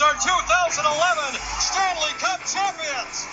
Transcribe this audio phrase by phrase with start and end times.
[0.00, 0.32] Bruins are
[0.72, 3.26] 2011 Stanley Cup champions!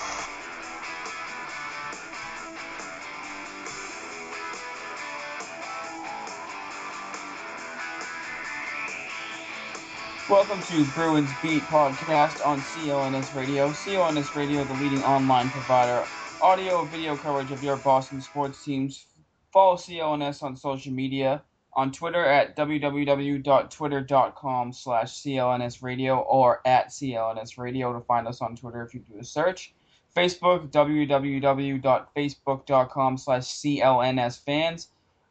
[10.29, 13.69] Welcome to Bruins Beat podcast on CLNS Radio.
[13.69, 16.03] CLNS Radio, the leading online provider,
[16.41, 19.05] audio and video coverage of your Boston sports teams.
[19.53, 21.43] Follow CLNS on social media,
[21.77, 28.83] on Twitter at www.twitter.com slash CLNS Radio or at clnsradio to find us on Twitter
[28.83, 29.75] if you do a search.
[30.15, 34.87] Facebook, www.facebook.com slash CLNS fans.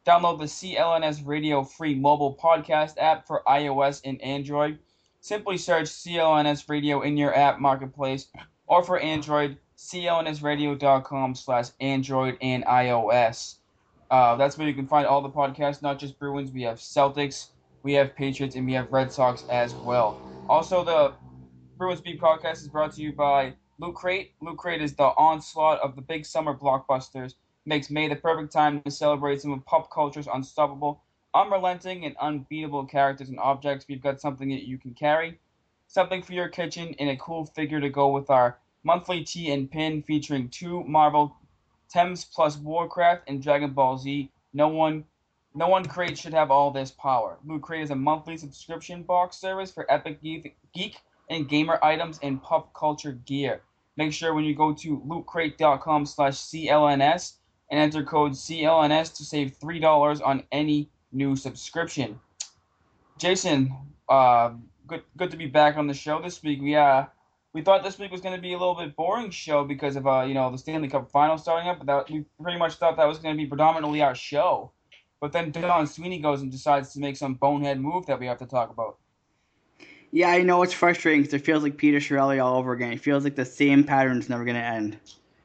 [0.06, 4.78] Download the CLNS Radio free mobile podcast app for iOS and Android.
[5.20, 8.28] Simply search CLNS Radio in your app marketplace
[8.68, 13.56] or for Android, clnsradio.com slash Android and iOS.
[14.10, 16.52] Uh, that's where you can find all the podcasts, not just Bruins.
[16.52, 17.48] We have Celtics,
[17.82, 20.20] we have Patriots, and we have Red Sox as well.
[20.48, 21.12] Also, the
[21.78, 24.32] Bruins Beat podcast is brought to you by Loot Crate.
[24.40, 27.34] Loot Crate is the onslaught of the big summer blockbusters
[27.66, 31.02] makes May the perfect time to celebrate some of pop culture's unstoppable,
[31.34, 33.86] unrelenting, and unbeatable characters and objects.
[33.88, 35.38] We've got something that you can carry,
[35.88, 39.70] something for your kitchen, and a cool figure to go with our monthly tee and
[39.70, 41.36] pin featuring two Marvel
[41.92, 44.30] Thames plus Warcraft and Dragon Ball Z.
[44.52, 45.04] No one
[45.54, 47.38] no one crate should have all this power.
[47.46, 52.42] Loot Crate is a monthly subscription box service for epic geek, and gamer items and
[52.42, 53.62] pop culture gear.
[53.96, 57.36] Make sure when you go to lootcrate.com slash CLNS
[57.70, 62.20] and enter code CLNS to save $3 on any new subscription.
[63.16, 63.74] Jason,
[64.10, 64.52] uh,
[64.86, 66.60] good good to be back on the show this week.
[66.60, 67.06] We uh
[67.56, 70.06] we thought this week was going to be a little bit boring show because of
[70.06, 72.98] uh you know the Stanley Cup final starting up, but that, we pretty much thought
[72.98, 74.72] that was going to be predominantly our show.
[75.22, 78.36] But then Don Sweeney goes and decides to make some bonehead move that we have
[78.40, 78.98] to talk about.
[80.12, 82.92] Yeah, I know it's frustrating because it feels like Peter Chiarelli all over again.
[82.92, 84.98] It feels like the same pattern's never going to end.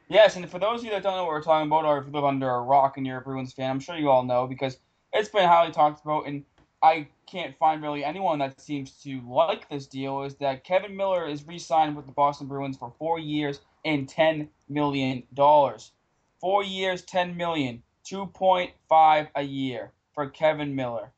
[0.10, 2.08] Yes, and for those of you that don't know what we're talking about, or if
[2.08, 4.48] you live under a rock and you're a Bruins fan, I'm sure you all know
[4.48, 4.78] because
[5.14, 6.44] it's been highly talked about, and
[6.84, 10.24] I can't find really anyone that seems to like this deal.
[10.24, 14.50] Is that Kevan Miller is re-signed with the Boston Bruins for four years and ten
[14.68, 15.92] million dollars.
[16.40, 21.12] Four years, ten million, two point five a year for Kevan Miller.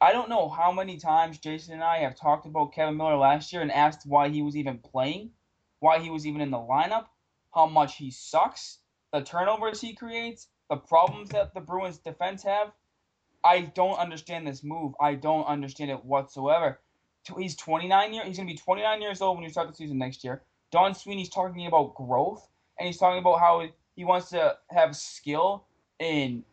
[0.00, 3.52] I don't know how many times Jason and I have talked about Kevan Miller last
[3.52, 5.30] year and asked why he was even playing,
[5.78, 7.06] why he was even in the lineup
[7.54, 8.78] how much he sucks,
[9.12, 12.72] the turnovers he creates, the problems that the Bruins defense have.
[13.44, 14.94] I don't understand this move.
[15.00, 16.80] I don't understand it whatsoever.
[17.38, 18.26] He's 29 years.
[18.26, 20.42] He's gonna be 29 years old when you start the season next year.
[20.70, 22.48] Don Sweeney's talking about growth,
[22.78, 25.64] and he's talking about how he wants to have skill
[25.98, 26.44] in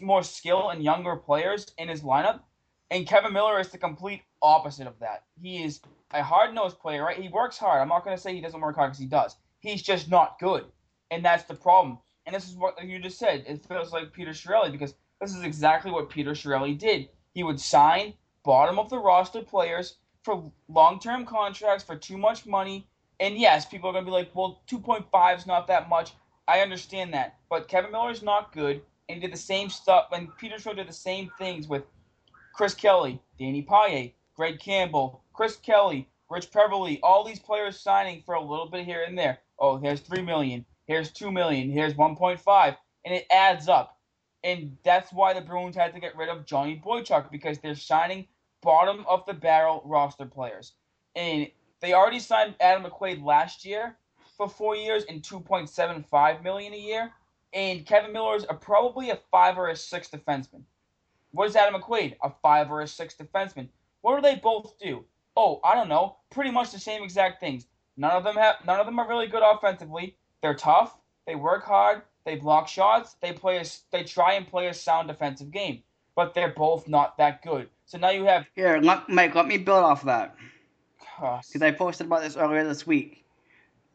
[0.00, 2.40] more skill in younger players in his lineup.
[2.90, 5.24] And Kevan Miller is the complete opposite of that.
[5.40, 5.80] He is
[6.12, 7.18] a hard nosed player, right?
[7.18, 7.80] He works hard.
[7.80, 10.64] I'm not gonna say he doesn't work hard because he does he's just not good.
[11.10, 11.98] And that's the problem.
[12.26, 13.44] And this is what you just said.
[13.46, 17.08] It feels like Peter Chiarelli because this is exactly what Peter Chiarelli did.
[17.32, 22.44] He would sign bottom of the roster players for long term contracts for too much
[22.44, 22.86] money.
[23.20, 26.12] And yes, people are going to be like, well, 2.5 is not that much.
[26.48, 27.36] I understand that.
[27.48, 28.82] But Kevan Miller is not good.
[29.08, 30.08] And he did the same stuff.
[30.12, 31.84] And Peter Chiarelli did the same things with
[32.54, 38.34] Chris Kelly, Danny Paille, Greg Campbell, Chris Kelly, Rich Peverley, all these players signing for
[38.34, 42.76] a little bit here and there oh, here's three million, here's two million, here's 1.5,
[43.04, 43.96] and it adds up.
[44.44, 48.26] And that's why the Bruins had to get rid of Johnny Boychuk because they're signing
[48.60, 50.72] bottom of the barrel roster players.
[51.14, 51.48] And
[51.80, 53.96] they already signed Adam McQuaid last year
[54.36, 57.12] for four years and 2.75 million a year.
[57.52, 60.62] And Kevan Miller is probably a five or a six defenseman.
[61.32, 62.16] What is Adam McQuaid?
[62.22, 63.68] A five or a six defenseman.
[64.00, 65.04] What do they both do?
[65.36, 66.16] Oh, I don't know.
[66.30, 67.66] Pretty much the same exact things.
[67.96, 68.56] None of them have.
[68.66, 70.16] None of them are really good offensively.
[70.42, 70.98] They're tough.
[71.26, 72.02] They work hard.
[72.24, 73.16] They block shots.
[73.20, 73.58] They play.
[73.58, 75.82] A, they try and play a sound defensive game.
[76.14, 77.68] But they're both not that good.
[77.86, 78.46] So now you have.
[78.54, 80.36] Here, let, Mike, let me build off that.
[81.18, 83.24] Because I posted about this earlier this week.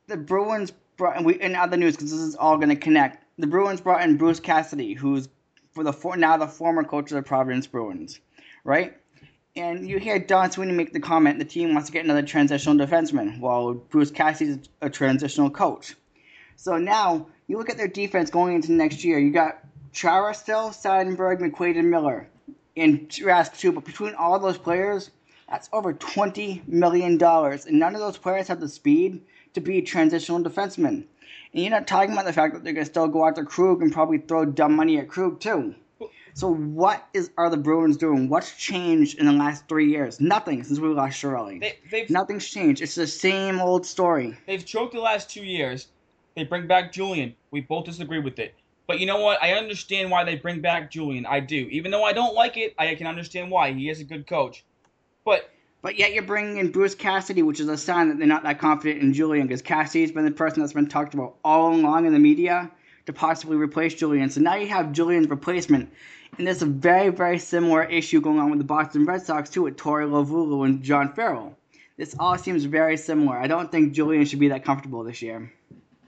[0.08, 3.24] The Bruins brought, and we in other news, because this is all going to connect.
[3.38, 5.30] The Bruins brought in Bruce Cassidy, who's
[5.74, 8.20] for the for, now the former coach of the Providence Bruins,
[8.64, 8.98] right?
[9.56, 12.76] And you hear Don Sweeney make the comment the team wants to get another transitional
[12.76, 15.96] defenseman, while Bruce Cassidy's a transitional coach.
[16.57, 19.19] So now you look at their defense going into next year.
[19.19, 19.59] You got
[19.94, 22.27] Chara still, Seidenberg, McQuaid, and Miller,
[22.75, 23.71] and Rask too.
[23.71, 25.12] But between all those players,
[25.48, 29.21] that's over twenty million dollars, and none of those players have the speed
[29.54, 31.06] to be transitional defensemen.
[31.54, 33.94] And you're not talking about the fact that they're gonna still go after Krug and
[33.94, 35.75] probably throw dumb money at Krug too.
[36.33, 38.30] So what is are the Bruins doing?
[38.30, 40.19] What's changed in the last three years?
[40.19, 41.59] Nothing since we lost Chiarelli.
[41.92, 42.81] They, Nothing's changed.
[42.81, 44.38] It's the same old story.
[44.45, 45.88] They've choked the last two years.
[46.38, 47.34] They bring back Julien.
[47.50, 48.54] We both disagree with it.
[48.86, 49.42] But you know what?
[49.42, 51.25] I understand why they bring back Julien.
[51.25, 51.68] I do.
[51.72, 53.74] Even though I don't like it, I can understand why.
[53.74, 54.63] He is a good coach.
[55.25, 55.51] But
[55.81, 58.60] but yet you're bringing in Bruce Cassidy, which is a sign that they're not that
[58.60, 62.13] confident in Julien because Cassidy's been the person that's been talked about all along in
[62.13, 62.69] the media
[63.07, 64.30] to possibly replace Julien.
[64.30, 65.92] So now you have Julien's replacement.
[66.38, 69.63] And there's a very, very similar issue going on with the Boston Red Sox, too,
[69.63, 71.57] with Torey Lovullo and John Farrell.
[71.98, 73.40] This all seems very similar.
[73.40, 75.51] I don't think Julien should be that comfortable this year.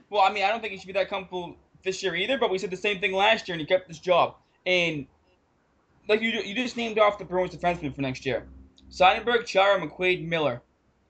[0.09, 2.49] Well, I mean, I don't think he should be that comfortable this year either, but
[2.49, 4.35] we said the same thing last year, and he kept his job.
[4.65, 5.07] And,
[6.07, 8.47] like, you, you just named off the Bruins defenseman for next year.
[8.91, 10.61] Seidenberg, Chara, McQuaid, Miller.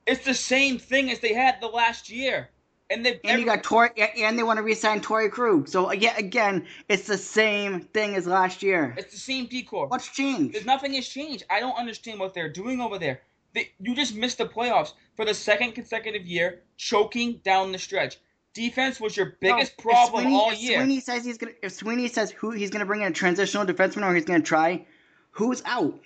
[0.05, 2.49] It's the same thing as they had the last year.
[2.91, 5.67] And they and you got Torey, and they want to re-sign Torey Krug.
[5.67, 8.95] So again, again, it's the same thing as last year.
[8.97, 9.87] It's the same D-corps.
[9.87, 10.55] What's changed?
[10.55, 11.43] There's nothing has changed.
[11.51, 13.21] I don't understand what they're doing over there.
[13.53, 18.17] They, you just missed the playoffs for the second consecutive year, choking down the stretch.
[18.53, 20.79] Defense was your biggest no, problem Sweeney, all year.
[20.79, 24.03] Sweeney says he's gonna, if Sweeney says who he's gonna bring in a transitional defenseman
[24.03, 24.85] or he's gonna try,
[25.31, 25.99] who's out?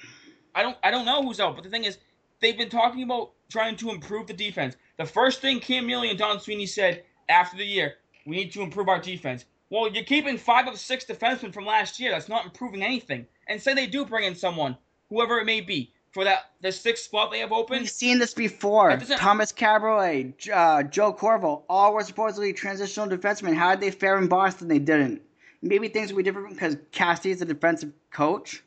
[0.54, 1.98] I don't I don't know who's out, but the thing is,
[2.42, 4.76] they've been talking about trying to improve the defense.
[4.98, 7.96] The first thing Cam Neely and Don Sweeney said after the year,
[8.26, 9.46] we need to improve our defense.
[9.70, 12.12] Well, you're keeping five of six defensemen from last year.
[12.12, 13.26] That's not improving anything.
[13.48, 14.78] And say they do bring in someone,
[15.10, 17.80] whoever it may be, for that the sixth spot they have open.
[17.80, 18.98] We've seen this before.
[18.98, 23.56] Thomas Kaberle, uh, Joe Corvo, all were supposedly transitional defensemen.
[23.56, 24.68] How did they fare in Boston?
[24.68, 25.22] They didn't.
[25.62, 28.64] Maybe things will be different because Cassidy's a defensive coach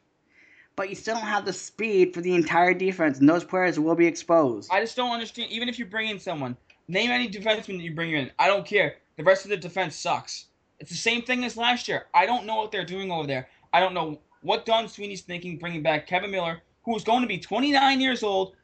[0.77, 3.95] but you still don't have the speed for the entire defense, and those players will
[3.95, 4.71] be exposed.
[4.71, 5.51] I just don't understand.
[5.51, 6.57] Even if you bring in someone,
[6.87, 8.31] name any defenseman that you bring in.
[8.39, 8.97] I don't care.
[9.17, 10.47] The rest of the defense sucks.
[10.79, 12.07] It's the same thing as last year.
[12.15, 13.49] I don't know what they're doing over there.
[13.73, 17.29] I don't know what Don Sweeney's thinking bringing back Kevan Miller, who is going to
[17.29, 18.55] be 29 years old,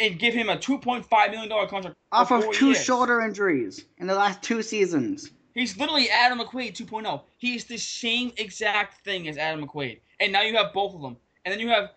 [0.00, 2.82] and give him a 2.5 million dollar contract off of two years.
[2.82, 5.30] shoulder injuries in the last two seasons.
[5.54, 7.20] He's literally Adam McQuaid 2.0.
[7.36, 11.16] He's the same exact thing as Adam McQuaid, and now you have both of them.
[11.44, 11.90] And then you have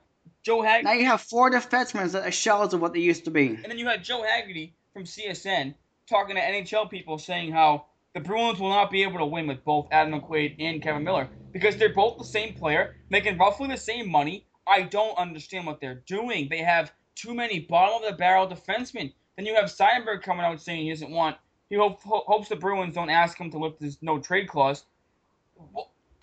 [0.43, 0.85] Joe Haggerty.
[0.85, 3.47] Now you have four defensemen that are shells of what they used to be.
[3.47, 5.73] And then you had Joe Haggerty from CSN
[6.09, 9.63] talking to NHL people saying how the Bruins will not be able to win with
[9.63, 13.77] both Adam McQuaid and Kevan Miller because they're both the same player, making roughly the
[13.77, 14.45] same money.
[14.71, 16.47] I don't understand what they're doing.
[16.49, 19.13] They have too many bottom of the barrel defensemen.
[19.35, 21.37] Then you have Seidenberg coming out saying he doesn't want.
[21.69, 24.85] He hope, hopes the Bruins don't ask him to lift his no trade clause.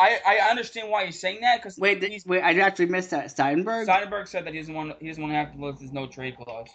[0.01, 3.27] I, I understand why he's saying that because wait he's, wait I actually missed that
[3.27, 3.87] Seidenberg.
[3.87, 6.07] Seidenberg said that he doesn't want he doesn't want to have to lift his no
[6.07, 6.69] trade clause.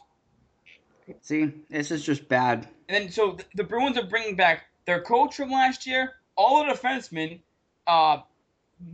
[1.21, 2.67] See, this is just bad.
[2.89, 6.65] And then so the, the Bruins are bringing back their coach from last year, all
[6.65, 7.39] the defensemen.
[7.87, 8.19] Uh,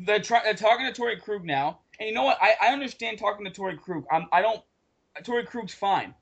[0.05, 2.37] they're, try, they're talking to Torey Krug now, and you know what?
[2.41, 4.05] I, I understand talking to Torey Krug.
[4.11, 4.61] I'm, I don't.
[5.23, 6.13] Torey Krug's fine,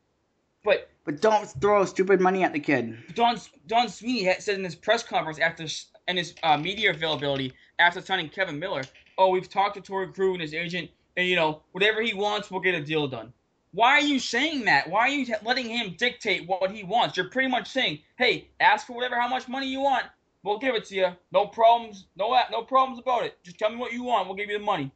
[0.64, 2.98] but but don't throw stupid money at the kid.
[3.14, 5.66] Don Don Sweeney said in his press conference after
[6.08, 8.84] and his uh, media availability after signing Kevan Miller.
[9.18, 12.50] Oh, we've talked to Torey Krug and his agent, and you know whatever he wants,
[12.50, 13.34] we'll get a deal done.
[13.72, 14.90] Why are you saying that?
[14.90, 17.18] Why are you letting him dictate what he wants?
[17.18, 20.06] You're pretty much saying, hey, ask for whatever how much money you want,
[20.42, 21.08] we'll give it to you.
[21.32, 23.38] No problems, no no problems about it.
[23.44, 24.92] Just tell me what you want, we'll give you the money.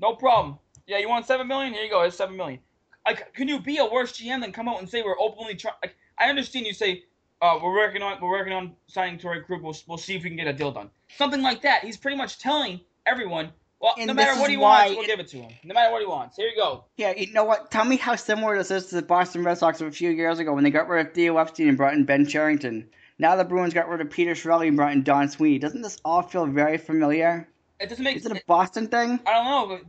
[0.00, 0.58] No problem.
[0.86, 1.74] Yeah, you want seven million?
[1.74, 2.02] Here you go.
[2.02, 2.60] It's seven million.
[3.06, 5.74] Like, can you be a worse GM than come out and say we're openly trying?
[5.82, 7.04] Like, I understand you say
[7.42, 9.62] uh, we're working on we're working on signing Torey Krug.
[9.62, 10.90] We'll, we'll see if we can get a deal done.
[11.16, 11.84] Something like that.
[11.84, 15.28] He's pretty much telling everyone, well, and no matter what he wants, we'll give it
[15.28, 15.52] to him.
[15.64, 16.36] No matter what he wants.
[16.36, 16.84] Here you go.
[16.96, 17.70] Yeah, you know what?
[17.70, 20.38] Tell me how similar this is to the Boston Red Sox of a few years
[20.38, 22.88] ago when they got rid of Theo Epstein and brought in Ben Cherington.
[23.18, 25.58] Now the Bruins got rid of Peter Chiarelli and brought in Don Sweeney.
[25.58, 27.48] Doesn't this all feel very familiar?
[27.80, 28.16] It doesn't make.
[28.16, 29.20] Is it a Boston thing?
[29.26, 29.78] I don't know,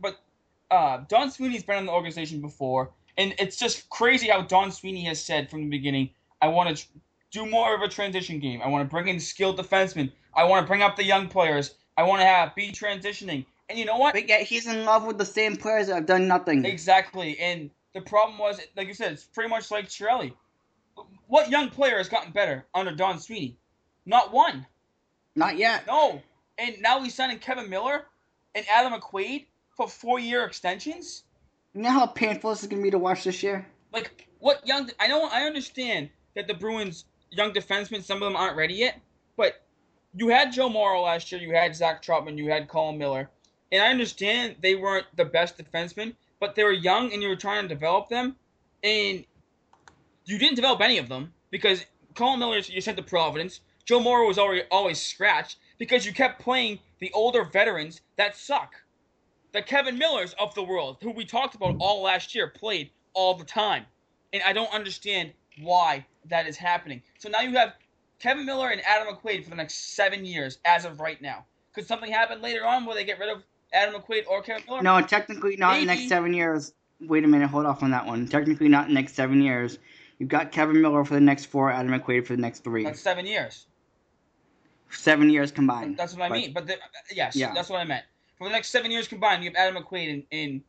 [0.70, 4.72] but uh, Don Sweeney's been in the organization before, and it's just crazy how Don
[4.72, 6.86] Sweeney has said from the beginning, "I want to
[7.30, 8.60] do more of a transition game.
[8.62, 10.10] I want to bring in skilled defensemen.
[10.34, 11.74] I want to bring up the young players.
[11.96, 14.14] I want to have be transitioning." And you know what?
[14.14, 16.64] But yet he's in love with the same players that have done nothing.
[16.64, 17.38] Exactly.
[17.38, 20.34] And the problem was, like you said, it's pretty much like Chiarelli.
[21.26, 23.56] What young player has gotten better under Don Sweeney?
[24.04, 24.66] Not one.
[25.36, 25.86] Not yet.
[25.86, 26.20] No.
[26.62, 28.06] And now he's signing Kevan Miller
[28.54, 31.24] and Adam McQuaid for four-year extensions.
[31.74, 33.66] You know how painful this is going to be to watch this year?
[33.92, 34.88] Like, what young...
[35.00, 39.00] I know, I understand that the Bruins' young defensemen, some of them aren't ready yet,
[39.36, 39.60] but
[40.14, 43.28] you had Joe Morrow last year, you had Zach Trotman, you had Colin Miller,
[43.72, 47.36] and I understand they weren't the best defensemen, but they were young and you were
[47.36, 48.36] trying to develop them,
[48.84, 49.24] and
[50.26, 53.62] you didn't develop any of them because Colin Miller you sent to Providence.
[53.84, 58.76] Joe Morrow was already always scratched because you kept playing the older veterans that suck.
[59.50, 63.34] The Kevan Millers of the world, who we talked about all last year, played all
[63.34, 63.84] the time.
[64.32, 67.02] And I don't understand why that is happening.
[67.18, 67.72] So now you have
[68.20, 71.44] Kevan Miller and Adam McQuaid for the next seven years as of right now.
[71.74, 74.82] Could something happen later on where they get rid of Adam McQuaid or Kevan Miller?
[74.82, 76.74] No, technically not in the next seven years.
[77.00, 78.28] Wait a minute, hold off on that one.
[78.28, 79.80] Technically not the next seven years.
[80.20, 82.84] You've got Kevan Miller for the next four, Adam McQuaid for the next three.
[82.84, 83.66] That's seven years.
[84.92, 85.96] Seven years combined.
[85.96, 86.52] That's what I but, mean.
[86.52, 86.76] But the, uh,
[87.10, 87.52] yes, yeah.
[87.54, 88.04] that's what I meant.
[88.36, 90.62] For the next seven years combined, you have Adam McQuaid and,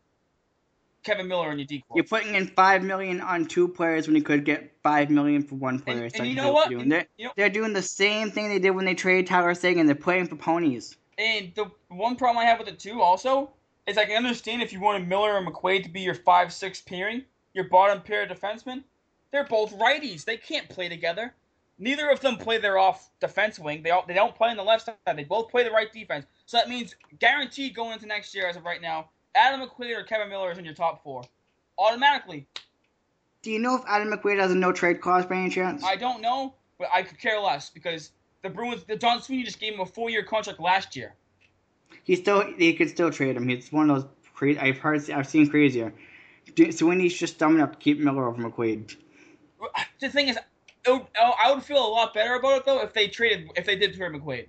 [1.04, 1.98] Kevan Miller in your D-corps.
[1.98, 5.56] You're putting in five million on two players when you could get five million for
[5.56, 6.06] one player.
[6.06, 6.70] And, and you know what?
[6.70, 6.88] Doing.
[6.88, 9.86] They're, you know, they're doing the same thing they did when they traded Tyler Seguin.
[9.86, 10.96] They're playing for ponies.
[11.18, 13.52] And the one problem I have with the two also,
[13.86, 16.80] is I can understand if you wanted Miller or McQuaid to be your five six
[16.80, 18.84] pairing, your bottom pair of defensemen.
[19.32, 20.24] They're both righties.
[20.24, 21.34] They can't play together.
[21.80, 23.82] Neither of them play their off defense wing.
[23.84, 25.18] They all, they don't play on the left side.
[25.18, 26.26] They both play the right defense.
[26.46, 30.04] So that means guaranteed going into next year as of right now, Adam McQuaid or
[30.04, 31.24] Kevan Miller is in your top four.
[31.78, 32.48] Automatically.
[33.42, 35.84] Do you know if Adam McQuaid has a no trade clause by any chance?
[35.84, 38.12] I don't know, but I could care less because
[38.44, 41.16] the Bruins, the Don Sweeney just gave him a four year contract last year.
[42.04, 43.48] He still, he could still trade him.
[43.48, 44.60] He's one of those crazy.
[44.60, 45.94] I've heard, I've seen crazier.
[46.72, 48.96] Sweeney's just dumb enough to keep Miller over McQuaid.
[50.00, 50.38] The thing is,
[50.88, 53.66] would, oh, I would feel a lot better about it though if they traded if
[53.66, 54.48] they did trade McQuaid.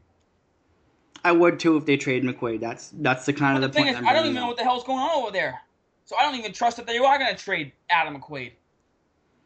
[1.25, 2.61] I would too if they trade McQuaid.
[2.61, 4.57] That's that's the kind but of the, the thing is, I don't even know what
[4.57, 5.61] the hell's going on over there.
[6.05, 8.53] So I don't even trust that they are going to trade Adam McQuaid.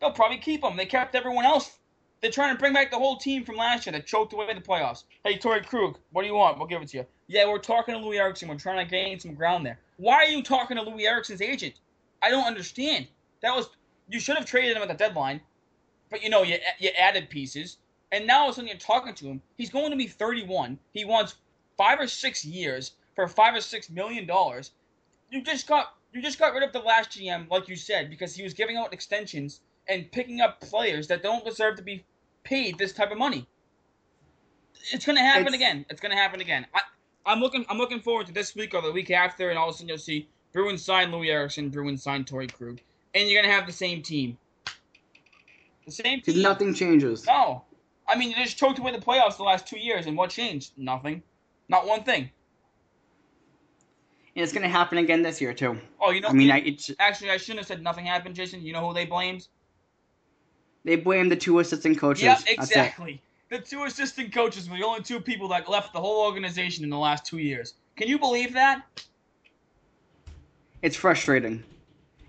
[0.00, 0.76] They'll probably keep him.
[0.76, 1.78] They kept everyone else.
[2.20, 4.60] They're trying to bring back the whole team from last year that choked away the
[4.60, 5.04] playoffs.
[5.24, 6.58] Hey, Torey Krug, what do you want?
[6.58, 7.06] We'll give it to you.
[7.28, 8.48] Yeah, we're talking to Loui Eriksson.
[8.48, 9.78] We're trying to gain some ground there.
[9.98, 11.74] Why are you talking to Loui Eriksson's agent?
[12.22, 13.06] I don't understand.
[13.40, 13.68] That was
[14.08, 15.40] you should have traded him at the deadline
[16.10, 17.78] but you know, you you added pieces,
[18.10, 19.42] and now all of a sudden you're talking to him.
[19.56, 20.78] He's going to be 31.
[20.92, 21.36] He wants
[21.76, 24.72] five or six years for five or six million dollars.
[25.30, 28.34] You just got you just got rid of the last GM, like you said, because
[28.34, 32.04] he was giving out extensions and picking up players that don't deserve to be
[32.44, 33.46] paid this type of money.
[34.92, 35.56] It's gonna happen it's...
[35.56, 35.84] again.
[35.90, 36.66] It's gonna happen again.
[36.74, 36.80] I,
[37.26, 39.74] I'm looking I'm looking forward to this week or the week after, and all of
[39.74, 42.80] a sudden you'll see Bruins sign Loui Eriksson, Bruins sign Torey Krug,
[43.14, 44.38] and you're gonna have the same team.
[45.88, 46.42] The same team.
[46.42, 47.26] Nothing changes.
[47.26, 47.64] No.
[48.06, 50.72] I mean, you just choked away the playoffs the last two years, and what changed?
[50.76, 51.22] Nothing.
[51.70, 52.30] Not one thing.
[54.36, 55.80] And it's going to happen again this year, too.
[55.98, 56.28] Oh, you know.
[56.28, 58.60] I mean, I, actually, I shouldn't have said nothing happened, Jason.
[58.60, 59.48] You know who they blamed?
[60.84, 62.24] They blame the two assistant coaches.
[62.24, 63.22] Yep, exactly.
[63.48, 66.90] The two assistant coaches were the only two people that left the whole organization in
[66.90, 67.74] the last two years.
[67.96, 68.82] Can you believe that?
[70.82, 71.64] It's frustrating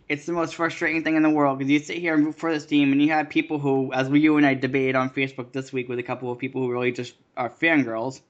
[0.09, 2.51] it's the most frustrating thing in the world because you sit here and root for
[2.51, 5.71] this team, and you have people who, as you and I debated on Facebook this
[5.71, 8.21] week with a couple of people who really just are fangirls,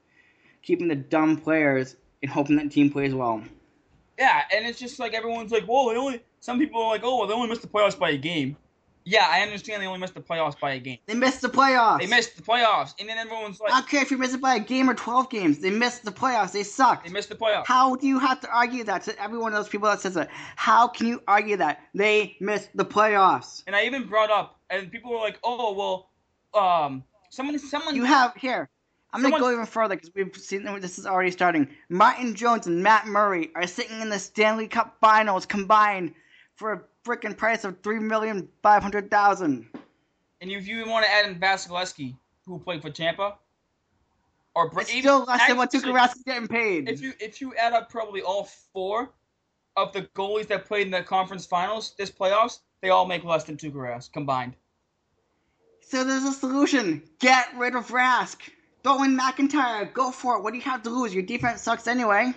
[0.62, 3.42] keeping the dumb players and hoping that team plays well.
[4.20, 6.22] Yeah, and it's just like everyone's like, well, they only.
[6.42, 8.58] Some people are like, oh, well, they only missed the playoffs by a game.
[9.10, 11.00] Yeah, I understand they only missed the playoffs by a game.
[11.08, 12.00] They missed the playoffs.
[12.00, 14.42] They missed the playoffs, and then everyone's like, I don't care if you miss it
[14.42, 15.58] by a game or twelve games.
[15.58, 16.52] They missed the playoffs.
[16.52, 17.08] They sucked.
[17.08, 17.66] They missed the playoffs.
[17.66, 20.14] How do you have to argue that to every one of those people that says
[20.14, 20.30] that?
[20.58, 23.64] How can you argue that they missed the playoffs?
[23.66, 25.74] And I even brought up, and people were like, oh
[26.54, 27.96] well, um, someone, someone.
[27.96, 28.70] You have here.
[29.12, 31.68] I'm Someone, gonna go even further because we've seen this is already starting.
[31.90, 36.14] Martin Jones and Matt Murray are sitting in the Stanley Cup Finals combined
[36.58, 39.68] for a freaking price of three million five hundred thousand.
[40.42, 43.36] And if you want to add in Vasilevskiy, who played for Tampa,
[44.56, 46.90] or it's even, still less than what Tuukka getting paid.
[46.90, 49.10] If you if you add up probably all four
[49.76, 53.44] of the goalies that played in the conference finals this playoffs, they all make less
[53.44, 54.56] than Tuukka combined.
[55.82, 57.02] So there's a solution.
[57.20, 58.38] Get rid of Rask.
[58.84, 59.92] Throw in McIntyre.
[59.92, 60.44] Go for it.
[60.44, 61.14] What do you have to lose?
[61.14, 62.34] Your defense sucks anyway.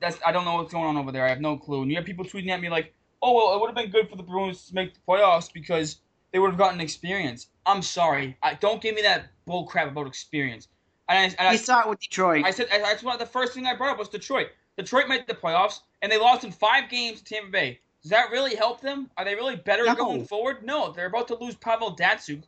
[0.00, 1.24] that's I don't know what's going on over there.
[1.24, 1.82] I have no clue.
[1.82, 2.92] And you have people tweeting at me like,
[3.24, 5.98] "Oh well, it would have been good for the Bruins to make the playoffs because
[6.30, 8.36] they would have gotten experience." I'm sorry.
[8.42, 10.68] I don't give me that bull crap about experience.
[11.08, 12.44] And I, and I saw it with Detroit.
[12.44, 14.48] I said that's why the first thing I brought up was Detroit.
[14.76, 17.80] Detroit made the playoffs and they lost in five games to Tampa Bay.
[18.02, 19.10] Does that really help them?
[19.16, 19.94] Are they really better no.
[19.94, 20.62] going forward?
[20.62, 22.42] No, they're about to lose Pavel Datsyuk.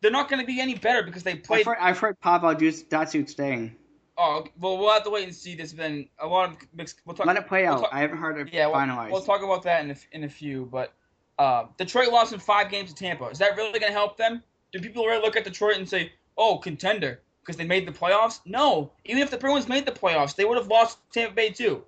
[0.00, 1.60] They're not going to be any better because they played.
[1.60, 3.76] I've heard, I've heard Pavel Datsyuk staying.
[4.16, 5.54] Oh well, we'll have to wait and see.
[5.54, 7.00] There's been a lot of mixed.
[7.04, 7.80] We'll talk, Let it play we'll out.
[7.80, 9.10] Talk, I haven't heard it yeah, finalized.
[9.10, 10.68] We'll, we'll, talk about that in a, in a few.
[10.70, 10.92] But
[11.38, 13.26] uh, Detroit lost in five games to Tampa.
[13.26, 14.42] Is that really going to help them?
[14.72, 17.20] Do people really look at Detroit and say, "Oh, contender"?
[17.42, 18.40] Because they made the playoffs?
[18.46, 18.90] No.
[19.04, 21.84] Even if the Bruins made the playoffs, they would have lost Tampa Bay too.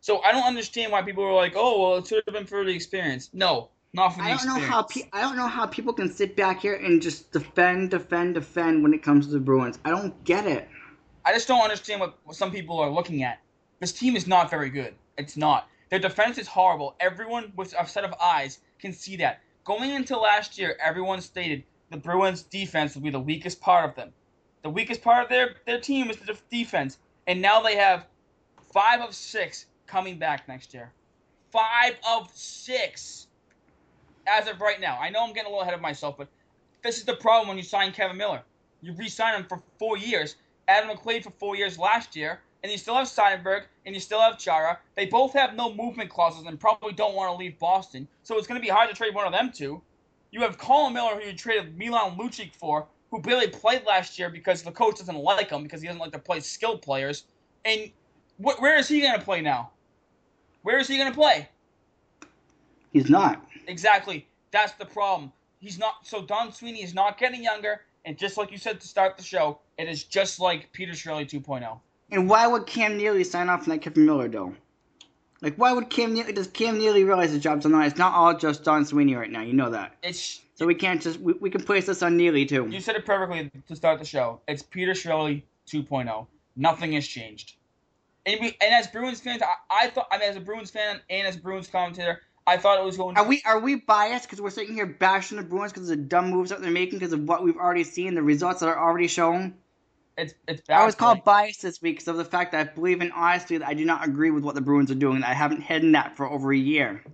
[0.00, 2.64] So I don't understand why people are like, "Oh, well, it should have been for
[2.64, 4.62] the experience." No, not for the I don't experience.
[4.62, 7.90] know how pe- I don't know how people can sit back here and just defend,
[7.90, 9.78] defend, defend when it comes to the Bruins.
[9.84, 10.68] I don't get it.
[11.24, 13.40] I just don't understand what, what some people are looking at.
[13.78, 14.94] This team is not very good.
[15.18, 15.68] It's not.
[15.90, 16.94] Their defense is horrible.
[17.00, 19.40] Everyone with a set of eyes can see that.
[19.64, 23.96] Going into last year, everyone stated the Bruins' defense would be the weakest part of
[23.96, 24.12] them.
[24.62, 26.98] The weakest part of their, their team is the defense.
[27.26, 28.06] And now they have
[28.72, 30.92] five of six coming back next year.
[31.50, 33.26] Five of six
[34.26, 34.98] as of right now.
[35.00, 36.28] I know I'm getting a little ahead of myself, but
[36.82, 38.42] this is the problem when you sign Kevan Miller.
[38.82, 40.36] You re-sign him for four years,
[40.70, 44.20] Adam McQuaid for four years last year, and you still have Seidenberg and you still
[44.20, 44.78] have Chara.
[44.96, 48.46] They both have no movement clauses and probably don't want to leave Boston, so it's
[48.46, 49.82] going to be hard to trade one of them two.
[50.30, 54.30] You have Colin Miller, who you traded Milan Lucic for, who barely played last year
[54.30, 57.24] because the coach doesn't like him because he doesn't like to play skilled players.
[57.64, 57.90] And
[58.38, 59.70] wh- where is he going to play now?
[60.62, 61.48] Where is he going to play?
[62.92, 63.44] He's not.
[63.66, 64.28] Exactly.
[64.52, 65.32] That's the problem.
[65.58, 66.06] He's not.
[66.06, 69.22] So Don Sweeney is not getting younger, and just like you said to start the
[69.22, 71.78] show, it is just like Peter Chiarelli 2.0.
[72.12, 74.54] And why would Cam Neely sign off on that Kevan Miller though?
[75.42, 76.32] Like, why would Cam Neely?
[76.32, 77.86] Does Cam Neely realize his job's on the line?
[77.86, 79.42] It's not all just Don Sweeney right now.
[79.42, 79.96] You know that.
[80.02, 82.68] It's so we can't just we, we can place this on Neely too.
[82.68, 84.40] You said it perfectly to start the show.
[84.48, 86.26] It's Peter Chiarelli 2.0.
[86.56, 87.54] Nothing has changed.
[88.26, 91.00] And, we, and as Bruins fans, I, I thought I mean as a Bruins fan
[91.08, 93.16] and as a Bruins commentator, I thought it was going.
[93.16, 96.04] Are we are we biased because we're sitting here bashing the Bruins because of the
[96.04, 98.78] dumb moves that they're making because of what we've already seen, the results that are
[98.78, 99.54] already shown?
[100.16, 100.68] It's it's.
[100.68, 103.58] I was called biased this week because of the fact that I believe in honestly
[103.58, 105.22] that I do not agree with what the Bruins are doing.
[105.22, 107.04] I haven't hidden that for over a year.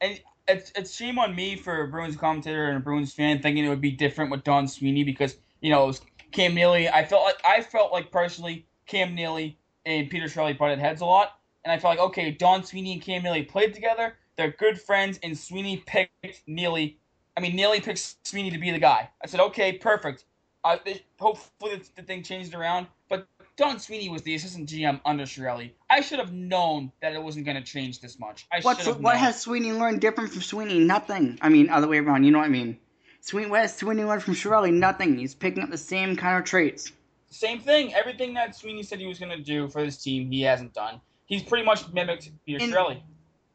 [0.00, 3.64] And it's it's shame on me for a Bruins commentator and a Bruins fan thinking
[3.64, 6.00] it would be different with Don Sweeney because you know it was
[6.32, 6.88] Cam Neely.
[6.88, 11.06] I felt like I felt like personally Cam Neely and Peter Chiarelli butted heads a
[11.06, 14.16] lot, and I felt like okay, Don Sweeney and Cam Neely played together.
[14.36, 16.98] They're good friends, and Sweeney picked Neely.
[17.36, 19.10] I mean, Neely picked Sweeney to be the guy.
[19.22, 20.24] I said, okay, perfect.
[20.62, 20.78] Uh,
[21.18, 25.72] hopefully the, the thing changed around, but Don Sweeney was the assistant GM under Chiarelli.
[25.90, 28.46] I should have known that it wasn't going to change this much.
[28.50, 29.16] I What's, what known.
[29.16, 30.78] has Sweeney learned different from Sweeney?
[30.78, 31.38] Nothing.
[31.42, 32.24] I mean, other way around.
[32.24, 32.78] You know what I mean?
[33.20, 34.72] Sweeney, what has Sweeney learned from Chiarelli?
[34.72, 35.18] Nothing.
[35.18, 36.92] He's picking up the same kind of traits.
[37.30, 37.94] Same thing.
[37.94, 41.00] Everything that Sweeney said he was going to do for this team, he hasn't done.
[41.26, 43.02] He's pretty much mimicked Peter Chiarelli.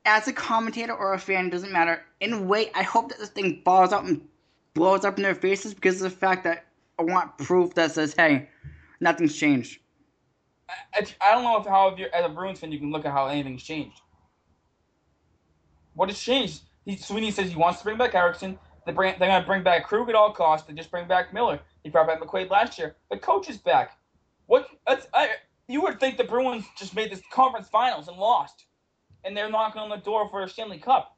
[0.09, 2.03] As a commentator or a fan, doesn't matter.
[2.19, 4.27] In a way, I hope that this thing balls up and
[4.73, 6.65] blows up in their faces because of the fact that
[6.97, 8.49] I want proof that says, hey,
[8.99, 9.79] nothing's changed.
[10.67, 13.05] I, I don't know if how if you're as a Bruins fan you can look
[13.05, 14.01] at how anything's changed.
[15.93, 16.63] What has changed?
[16.85, 18.57] He, Sweeney says he wants to bring back Eriksson.
[18.87, 20.67] They bring, they're going to bring back Krug at all costs.
[20.67, 21.59] They just bring back Miller.
[21.83, 22.95] He brought back McQuaid last year.
[23.11, 23.91] The coach is back.
[24.47, 24.69] What?
[24.87, 25.29] That's, I,
[25.67, 28.65] you would think the Bruins just made this conference finals and lost,
[29.23, 31.15] and they're knocking on the door for a Stanley Cup.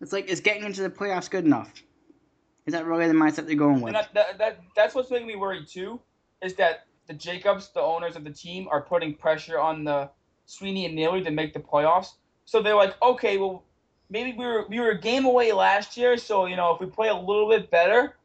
[0.00, 1.72] It's like, is getting into the playoffs good enough?
[2.66, 3.92] Is that really the mindset they're going with?
[3.92, 6.00] That, that, that, that's what's making me worried too.
[6.42, 10.10] Is that the Jacobs, the owners of the team, are putting pressure on the
[10.46, 12.14] Sweeney and Neely to make the playoffs.
[12.44, 13.64] So they're like, okay, well,
[14.10, 16.86] maybe we were we were a game away last year, so you know if we
[16.86, 18.16] play a little bit better.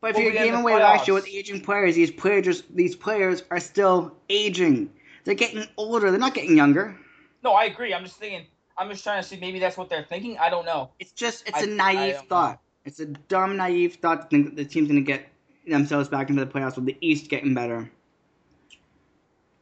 [0.00, 0.80] But if we'll you're a game away playoffs.
[0.80, 4.90] last year with aging players, these players these players are still aging.
[5.24, 6.10] They're getting older.
[6.10, 6.96] They're not getting younger.
[7.42, 7.92] No, I agree.
[7.94, 8.46] I'm just thinking.
[8.76, 10.36] I'm just trying to see maybe that's what they're thinking.
[10.38, 10.90] I don't know.
[10.98, 12.54] It's just it's I, a naive thought.
[12.54, 12.60] Know.
[12.84, 15.26] It's a dumb, naive thought to think that the team's going to get
[15.66, 17.90] themselves back into the playoffs with the East getting better.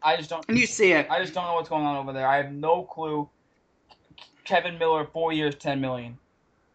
[0.03, 0.45] I just don't.
[0.49, 1.07] And you see it.
[1.11, 2.27] I just don't know what's going on over there.
[2.27, 3.29] I have no clue.
[4.45, 6.19] Kevan Miller, four years, ten million.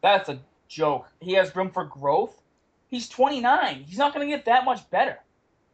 [0.01, 1.07] That's a joke.
[1.19, 2.41] He has room for growth.
[2.89, 3.83] He's 29.
[3.85, 5.19] He's not going to get that much better.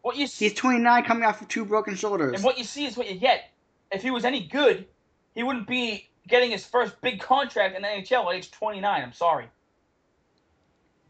[0.04, 2.36] What you see, He's 29, coming off of two broken shoulders.
[2.36, 3.50] And what you see is what you get.
[3.92, 4.86] If he was any good,
[5.34, 9.02] he wouldn't be getting his first big contract in the NHL at age 29.
[9.02, 9.46] I'm sorry.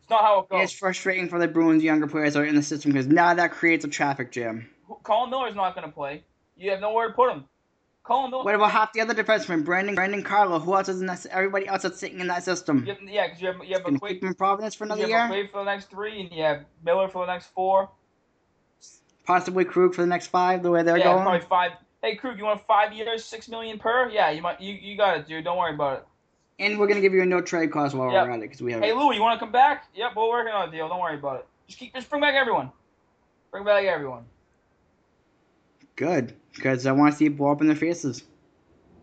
[0.02, 0.64] It's not how it goes.
[0.64, 3.52] It's frustrating for the Bruins' younger players that are in the system because now that
[3.52, 4.70] creates a traffic jam.
[5.04, 6.24] Colin Miller's not going to play.
[6.56, 7.46] You have nowhere to put him.
[8.04, 8.44] Call Miller.
[8.44, 9.64] What about half the other defensemen?
[9.64, 10.60] Brandon, Brandon Carlo.
[10.60, 11.26] Who else is in that?
[11.28, 12.86] Everybody else that's sitting in that system.
[12.86, 15.04] You have, yeah, because you have you have McQuaid, keep him in Providence for another
[15.04, 15.20] you year.
[15.20, 17.90] have McQuaid for the next three, and you have Miller for the next four.
[19.26, 20.64] Possibly Krug for the next five.
[20.64, 21.24] The way they're yeah, going.
[21.24, 21.72] probably five.
[22.02, 24.10] Hey, Krug, you want five years, six million per?
[24.10, 24.60] Yeah, you might.
[24.60, 25.44] You you got it, dude.
[25.46, 26.08] Don't worry about it.
[26.60, 28.26] And we're gonna give you a no trade clause while Yep.
[28.28, 28.82] we're at it because we have.
[28.84, 29.86] Hey, Lou, you want to come back?
[29.96, 30.88] Yep, we're working on a deal.
[30.90, 31.48] Don't worry about it.
[31.68, 32.72] Just keep, just bring back everyone.
[33.52, 34.26] Bring back everyone.
[35.96, 38.24] Good, because I want to see it blow up in their faces.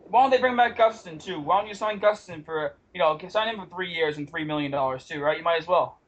[0.09, 1.41] Why don't they bring back Gustin too?
[1.41, 4.45] Why don't you sign Gustin for you know sign him for three years and three
[4.45, 5.21] million dollars too?
[5.21, 5.39] Right?
[5.39, 5.99] You might as well.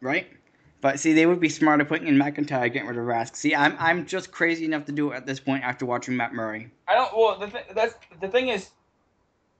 [0.00, 0.28] right?
[0.80, 3.36] But see, they would be smarter putting in McIntyre, getting rid of Rask.
[3.36, 6.32] See, I'm I'm just crazy enough to do it at this point after watching Matt
[6.32, 6.70] Murray.
[6.88, 7.14] I don't.
[7.16, 8.70] Well, the th- that's the thing is,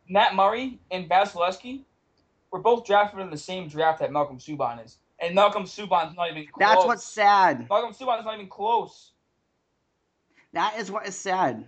[0.08, 1.82] Matt Murray and Vasilevskiy
[2.50, 6.30] were both drafted in the same draft that Malcolm Subban is, and Malcolm Subban's not
[6.30, 6.58] even close.
[6.58, 7.68] That's what's sad.
[7.68, 9.12] Malcolm Subban's not even close.
[10.54, 11.66] That is what is sad.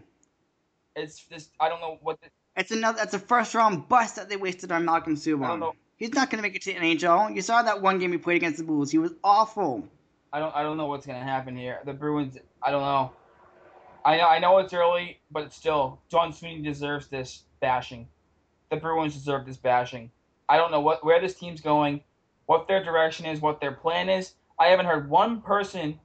[0.96, 2.18] It's just I don't know what.
[2.22, 2.96] The, It's another.
[2.96, 5.74] That's a first round bust that they wasted on Malcolm I don't Subban.
[6.02, 7.32] He's not gonna make it to the NHL.
[7.32, 8.90] You saw that one game he played against the Bulls.
[8.90, 9.88] He was awful.
[10.32, 10.52] I don't.
[10.52, 11.78] I don't know what's gonna happen here.
[11.84, 12.38] The Bruins.
[12.60, 13.12] I don't know.
[14.04, 14.26] I know.
[14.26, 18.08] I know it's early, but still, John Sweeney deserves this bashing.
[18.72, 20.10] The Bruins deserve this bashing.
[20.48, 22.02] I don't know what where this team's going,
[22.46, 24.34] what their direction is, what their plan is.
[24.58, 26.00] I haven't heard one person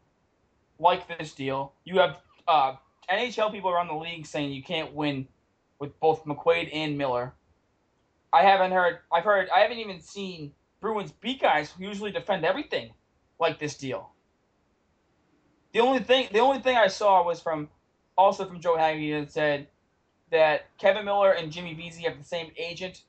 [0.78, 1.74] like this deal.
[1.86, 2.76] You have uh,
[3.12, 5.28] NHL people around the league saying you can't win
[5.80, 7.34] with both McQuaid and Miller.
[8.38, 9.00] I haven't heard.
[9.12, 9.50] I've heard.
[9.50, 12.92] I haven't even seen Bruins beat guys who usually defend everything
[13.40, 14.12] like this deal.
[15.74, 17.68] The only thing, the only thing I saw was from,
[18.16, 19.68] also from Joe Haggerty that said
[20.32, 23.02] that Kevan Miller and Jimmy Vesey have the same agent,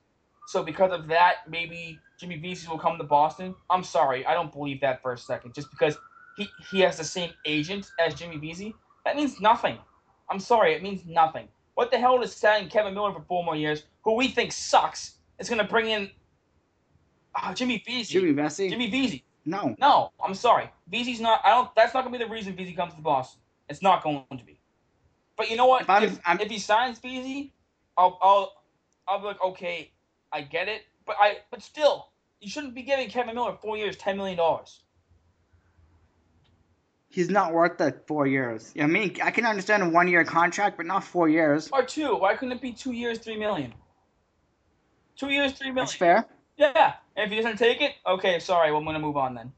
[0.47, 3.53] so because of that, maybe Jimmy Vesey will come to Boston.
[3.69, 5.53] I'm sorry, I don't believe that for a second.
[5.53, 5.95] Just because
[6.37, 8.73] he he has the same agent as Jimmy Vesey,
[9.05, 9.77] that means nothing.
[10.27, 11.47] I'm sorry, it means nothing.
[11.75, 15.18] What the hell does signing Kevan Miller for four more years, who we think sucks,
[15.47, 16.09] going to bring in
[17.35, 18.19] uh, Jimmy Vesey?
[18.19, 18.69] Jimmy Vesey.
[18.69, 19.23] Jimmy Vesey.
[19.45, 19.75] No.
[19.79, 20.69] No, I'm sorry.
[20.89, 21.39] Vesey's not.
[21.45, 21.73] I don't.
[21.75, 23.39] That's not gonna be the reason Vesey comes to Boston.
[23.69, 24.59] It's not going to be.
[25.37, 25.83] But you know what?
[25.83, 27.53] If I'm- if, I'm- if he signs Vesey,
[27.97, 28.51] I'll, I'll,
[29.07, 29.91] I'll be like, okay,
[30.33, 30.81] I get it.
[31.05, 32.09] But I, but still,
[32.41, 34.81] you shouldn't be giving Kevan Miller four years, ten million dollars.
[37.07, 38.71] He's not worth the four years.
[38.79, 41.69] I mean, I can understand a one year contract, but not four years.
[41.73, 42.15] Or two.
[42.15, 43.73] Why couldn't it be two years, three million?
[45.19, 45.85] Two years, three million.
[45.85, 46.25] That's fair.
[46.55, 46.93] Yeah.
[47.15, 49.51] And if he doesn't take it, okay, sorry, well, I'm gonna move on then.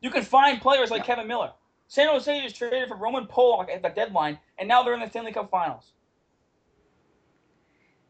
[0.00, 1.50] You can find players like Kevan Miller.
[1.88, 5.08] San Jose just traded for Roman Polak at the deadline, and now they're in the
[5.08, 5.92] Stanley Cup Finals.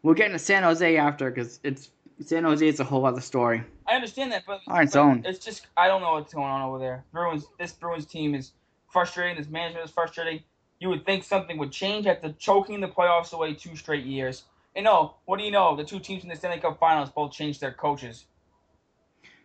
[0.03, 2.67] We'll get into San Jose after because it's San Jose.
[2.67, 3.63] It's a whole other story.
[3.87, 5.23] I understand that, but On its but own.
[5.25, 7.05] it's just I don't know what's going on over there.
[7.13, 8.53] Bruins, this Bruins team is
[8.89, 9.37] frustrating.
[9.37, 10.43] This management is frustrating.
[10.81, 14.45] You would think something would change after choking the playoffs away two straight years.
[14.79, 15.75] And no, what do you know?
[15.75, 18.27] The two teams in the Stanley Cup Finals both changed their coaches.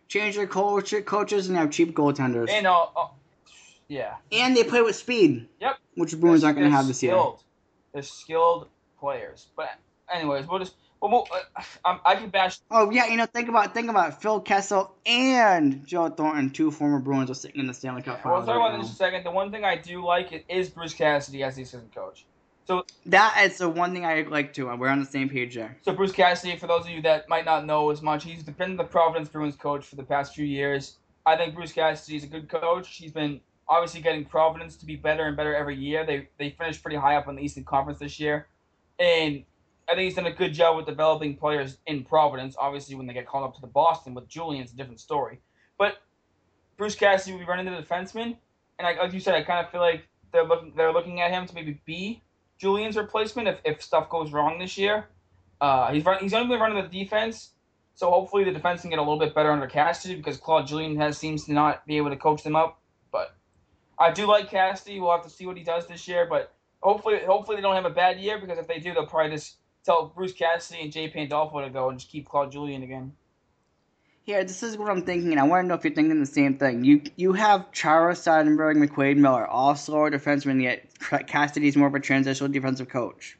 [0.06, 2.48] Change their coach, coaches and have cheap goaltenders.
[2.50, 3.08] And uh, uh
[3.88, 5.78] yeah, And they play with speed, yep.
[5.96, 7.20] which the Bruins They're- aren't going to have this year.
[7.92, 8.68] They're skilled
[9.00, 9.48] players.
[9.56, 9.70] But
[10.08, 13.48] anyways, we'll just well, we'll uh, I, I can bash Oh yeah, you know, think
[13.48, 17.74] about think about Phil Kessel and Joe Thornton, two former Bruins, are sitting in the
[17.74, 18.46] Stanley Cup Well, Finals.
[18.46, 19.24] let's talk right about this in a second.
[19.24, 22.24] The one thing I do like is- is Bruce Cassidy as the assistant coach.
[22.66, 24.74] So That is the one thing I like too.
[24.76, 25.76] We're on the same page there.
[25.82, 28.76] So Bruce Cassidy, for those of you that might not know as much, he's been
[28.76, 30.96] the Providence Bruins coach for the past few years.
[31.26, 32.96] I think Bruce Cassidy is a good coach.
[32.96, 36.04] He's been obviously getting Providence to be better and better every year.
[36.04, 38.46] They they finished pretty high up in the Eastern Conference this year,
[38.98, 39.44] and
[39.88, 42.56] I think he's done a good job with developing players in Providence.
[42.58, 45.40] Obviously, when they get called up to the Boston with Julien, it's a different story.
[45.78, 45.98] But
[46.76, 48.36] Bruce Cassidy will be running the defenseman,
[48.78, 51.30] and like, like you said, I kind of feel like they're looking they're looking at
[51.30, 52.22] him to maybe be
[52.58, 55.06] Julien's replacement if, if stuff goes wrong this year.
[55.60, 57.52] Uh, he's run, he's going to be running the defense,
[57.94, 60.96] so hopefully the defense can get a little bit better under Cassidy because Claude Julien
[60.96, 62.80] has seems to not be able to coach them up.
[63.12, 63.34] But
[63.98, 65.00] I do like Cassidy.
[65.00, 67.84] We'll have to see what he does this year, but hopefully hopefully they don't have
[67.84, 71.08] a bad year because if they do, they'll probably just tell Bruce Cassidy and Jay
[71.08, 73.12] Pandolfo to go and just keep Claude Julien again.
[74.26, 76.26] Yeah, this is what I'm thinking, and I want to know if you're thinking the
[76.26, 76.82] same thing.
[76.82, 80.86] You you have Chara, Seidenberg, McQuaid, Miller, all slower defensemen, yet
[81.26, 83.36] Cassidy's more of a transitional defensive coach.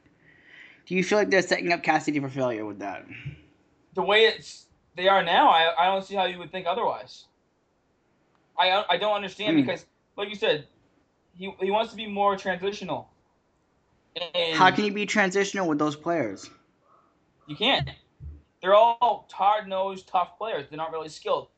[0.87, 3.07] Do you feel like they're setting up Cassidy for failure with that?
[3.95, 7.25] The way it's they are now, I, I don't see how you would think otherwise.
[8.59, 9.63] I I don't understand Hmm.
[9.63, 9.87] because,
[10.19, 10.67] like you said,
[11.35, 13.09] he he wants to be more transitional.
[14.17, 16.49] And How can you be transitional with those players?
[17.47, 17.89] You can't.
[18.65, 20.65] They're all hard nosed, tough players.
[20.71, 21.49] They're not really skilled.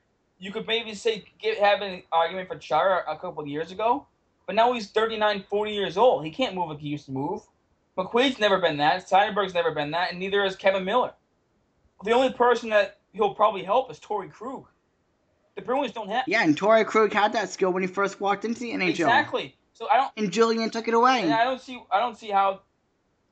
[0.40, 4.09] You could maybe say get, have an argument for Chara a couple of years ago,
[4.45, 6.25] but now he's 39, 40 years old.
[6.25, 7.42] He can't move like he used to move.
[7.97, 9.09] McQuaid's never been that.
[9.09, 11.12] Seidenberg's never been that, and neither has Kevan Miller.
[12.03, 14.66] The only person that he'll probably help is Torey Krug.
[15.55, 16.25] The Bruins don't have.
[16.27, 18.88] Yeah, and Torey Krug had that skill when he first walked into the NHL.
[18.88, 19.57] Exactly.
[19.75, 20.11] So I don't.
[20.16, 21.31] And Julien took it away.
[21.33, 21.81] I don't see.
[21.88, 22.62] I don't see how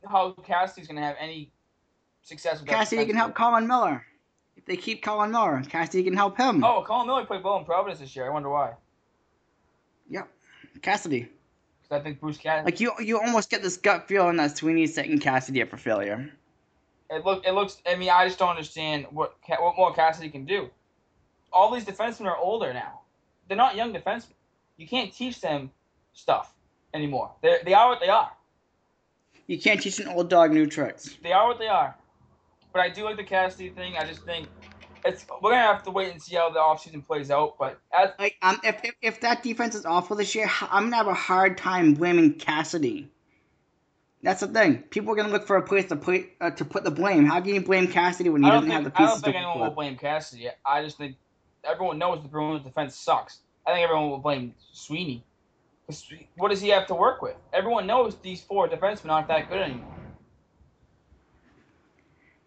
[0.08, 1.50] how Cassidy's going to have any
[2.24, 4.04] success with Cassidy can help Colin Miller.
[4.56, 6.64] If they keep Colin Miller, Cassidy can help him.
[6.64, 8.26] Oh, Colin Miller played well in Providence this year.
[8.26, 8.72] I wonder why.
[10.08, 10.28] Yep,
[10.82, 11.28] Cassidy.
[11.82, 12.64] Because I think Bruce Cassidy.
[12.64, 16.32] Like you, you almost get this gut feeling that Sweeney's setting Cassidy up for failure.
[17.10, 17.46] It look.
[17.46, 17.82] It looks.
[17.87, 20.70] I mean, I just don't understand what what more Cassidy can do.
[21.52, 23.00] All these defensemen are older now.
[23.46, 24.32] They're not young defensemen.
[24.76, 25.70] You can't teach them
[26.14, 26.54] stuff
[26.94, 27.30] anymore.
[27.42, 28.32] They they are what they are.
[29.46, 31.16] You can't teach an old dog new tricks.
[31.22, 31.94] They are what they are.
[32.74, 33.96] But I do like the Cassidy thing.
[33.96, 34.48] I just think
[35.04, 37.56] it's we're gonna have to wait and see how the offseason plays out.
[37.56, 40.96] But as like um, if, if if that defense is awful this year, I'm gonna
[40.96, 43.08] have a hard time blaming Cassidy.
[44.24, 44.78] That's the thing.
[44.90, 47.26] People are gonna look for a place to put uh, to put the blame.
[47.26, 49.06] How can you blame Cassidy when he doesn't think, have the pieces?
[49.06, 50.48] I don't think anyone will blame Cassidy.
[50.66, 51.14] I just think
[51.62, 53.40] everyone knows the Bruins defense sucks.
[53.66, 55.24] I think everyone will blame Sweeney.
[56.37, 57.37] What does he have to work with?
[57.52, 60.03] Everyone knows these four defensemen aren't that good anymore.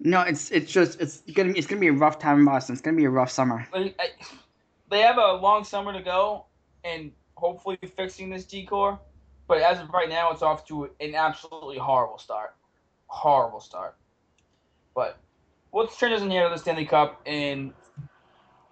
[0.07, 2.71] No, it's it's just it's gonna be it's gonna be a rough time in Boston.
[2.71, 3.67] It's gonna be a rough summer.
[3.73, 6.45] They have a long summer to go,
[6.85, 8.97] and hopefully fixing this D-corps.
[9.49, 12.55] But as of right now, it's off to an absolutely horrible start.
[13.07, 13.97] Horrible start.
[14.95, 15.17] But
[15.73, 17.73] let's here to the Stanley Cup in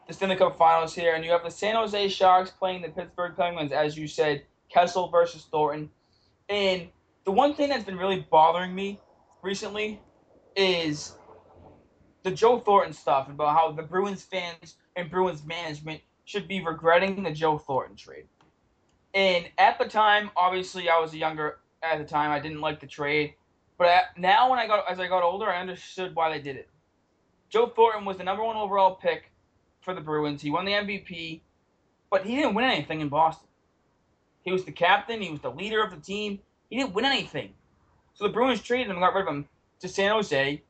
[0.07, 3.35] the Stanley Cup Finals here, and you have the San Jose Sharks playing the Pittsburgh
[3.35, 5.89] Penguins, as you said, Kessel versus Thornton.
[6.47, 6.87] And
[7.25, 9.01] the one thing that's been really bothering me
[9.41, 9.99] recently
[10.55, 11.17] is
[12.25, 17.21] the Joe Thornton stuff about how the Bruins fans and Bruins management should be regretting
[17.21, 18.25] the Joe Thornton trade.
[19.13, 22.31] And at the time, obviously, I was younger at the time.
[22.31, 23.35] I didn't like the trade,
[23.77, 26.67] but now when I got as I got older, I understood why they did it.
[27.49, 29.31] Joe Thornton was the number one overall pick
[29.81, 30.41] for the Bruins.
[30.41, 31.41] He won the MVP,
[32.09, 33.47] but he didn't win anything in Boston.
[34.41, 35.21] He was the captain.
[35.21, 36.39] He was the leader of the team.
[36.71, 37.53] He didn't win anything.
[38.15, 39.47] So the Bruins traded him and got rid of him
[39.79, 40.63] to San Jose.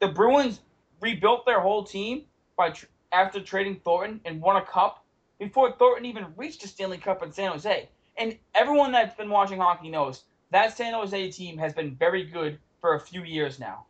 [0.00, 0.60] The Bruins
[1.00, 2.24] rebuilt their whole team
[2.56, 5.04] by tr- after trading Thornton and won a cup
[5.38, 7.88] before Thornton even reached the Stanley Cup in San Jose.
[8.16, 12.58] And everyone that's been watching hockey knows that San Jose team has been very good
[12.80, 13.86] for a few years now.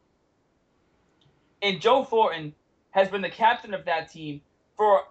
[1.62, 2.54] And Joe Thornton
[2.90, 4.40] has been the captain of that team
[4.76, 5.02] for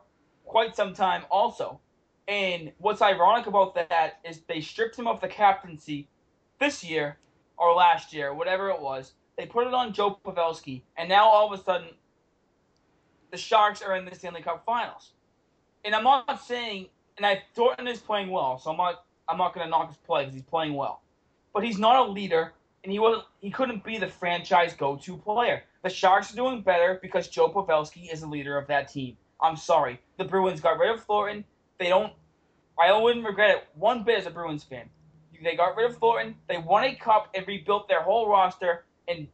[0.46, 1.80] quite some time also.
[2.28, 6.08] And what's ironic about that is they stripped him of the captaincy
[6.60, 7.18] this year
[7.58, 9.14] or last year, whatever it was.
[9.38, 11.90] They put it on Joe Pavelski, and now all of a sudden,
[13.32, 15.12] the Sharks are in the Stanley Cup Finals.
[15.86, 19.54] And I'm not saying, and I Thornton is playing well, so I'm not I'm not
[19.54, 21.02] going to knock his play because he's playing well,
[21.54, 25.64] but he's not a leader, and he wasn't he couldn't be the franchise go-to player.
[25.84, 29.18] The Sharks are doing better because Joe Pavelski is the leader of that team.
[29.40, 31.44] I'm sorry, the Bruins got rid of Thornton.
[31.78, 32.12] They don't.
[32.80, 34.90] I wouldn't regret it one bit as a Bruins fan.
[35.44, 36.36] They got rid of Thornton.
[36.48, 39.28] They won a cup and rebuilt their whole roster, and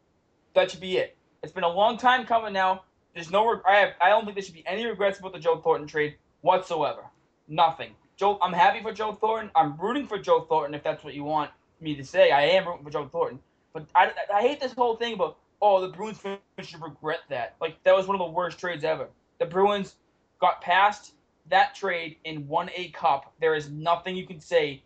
[0.54, 1.18] that should be it.
[1.42, 2.84] It's been a long time coming now.
[3.14, 3.62] There's no.
[3.68, 3.90] I have.
[4.02, 7.04] I don't think there should be any regrets about the Joe Thornton trade whatsoever.
[7.48, 7.92] Nothing.
[8.18, 8.40] Joe.
[8.42, 9.52] I'm happy for Joe Thornton.
[9.56, 12.32] I'm rooting for Joe Thornton if that's what you want me to say.
[12.32, 13.40] I am rooting for Joe Thornton.
[13.74, 16.20] But I, I hate this whole thing about oh the Bruins
[16.62, 17.56] should regret that.
[17.60, 19.08] Like that was one of the worst trades ever.
[19.40, 19.96] The Bruins
[20.40, 21.14] got past
[21.50, 23.34] that trade and won a cup.
[23.40, 24.84] There is nothing you can say.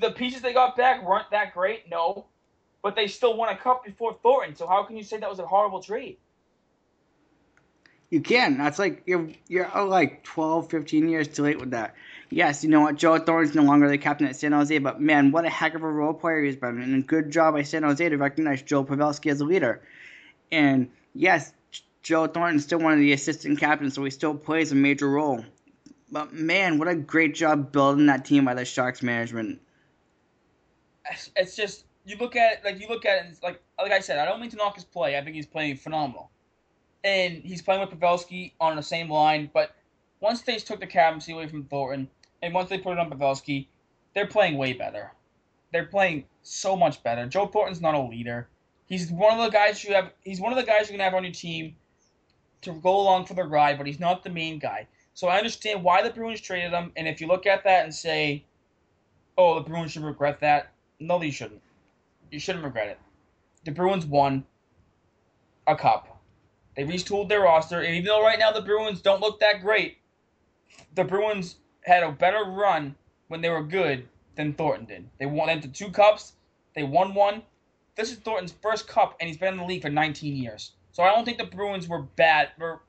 [0.00, 2.26] The pieces they got back weren't that great, no,
[2.86, 4.54] but they still won a cup before Thornton.
[4.54, 6.18] So how can you say that was a horrible trade?
[8.10, 8.58] You can.
[8.58, 11.96] That's like you're you're oh, like 12, 15 years too late with that.
[12.30, 12.94] Yes, you know what?
[12.94, 15.82] Joe Thornton's no longer the captain at San Jose, but man, what a heck of
[15.82, 18.84] a role player he's been, and a good job by San Jose to recognize Joe
[18.84, 19.82] Pavelski as a leader.
[20.52, 21.52] And yes,
[22.04, 25.44] Joe Thornton's still one of the assistant captains, so he still plays a major role.
[26.12, 29.60] But man, what a great job building that team by the Sharks management.
[31.34, 34.00] It's just you look at it like you look at it, and like like I
[34.00, 35.18] said, I don't mean to knock his play.
[35.18, 36.30] I think he's playing phenomenal,
[37.02, 39.50] and he's playing with Pavelski on the same line.
[39.52, 39.74] But
[40.20, 42.08] once they took the captaincy away from Thornton,
[42.42, 43.66] and once they put it on Pavelski,
[44.14, 45.12] they're playing way better.
[45.72, 47.26] They're playing so much better.
[47.26, 48.48] Joe Thornton's not a leader.
[48.86, 50.12] He's one of the guys you have.
[50.24, 51.74] He's one of the guys you're gonna have on your team
[52.62, 54.86] to go along for the ride, but he's not the main guy.
[55.14, 57.92] So I understand why the Bruins traded him, and if you look at that and
[57.92, 58.44] say,
[59.36, 61.62] "Oh, the Bruins should regret that," no, they shouldn't.
[62.30, 62.98] You shouldn't regret it.
[63.64, 64.44] The Bruins won
[65.66, 66.20] a cup.
[66.76, 69.98] They retooled their roster, and even though right now the Bruins don't look that great,
[70.94, 72.94] the Bruins had a better run
[73.28, 75.08] when they were good than Thornton did.
[75.18, 76.34] They won into two cups.
[76.74, 77.42] They won one.
[77.94, 80.72] This is Thornton's first cup, and he's been in the league for 19 years.
[80.92, 82.50] So I don't think the Bruins were bad.
[82.58, 82.80] Were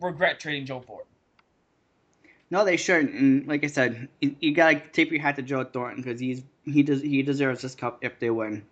[0.00, 1.06] regret trading Joe Thornton.
[2.50, 3.14] No, they shouldn't.
[3.14, 6.42] And like I said, you, you gotta tip your hat to Joe Thornton because he's
[6.64, 8.64] he does he deserves this cup if they win.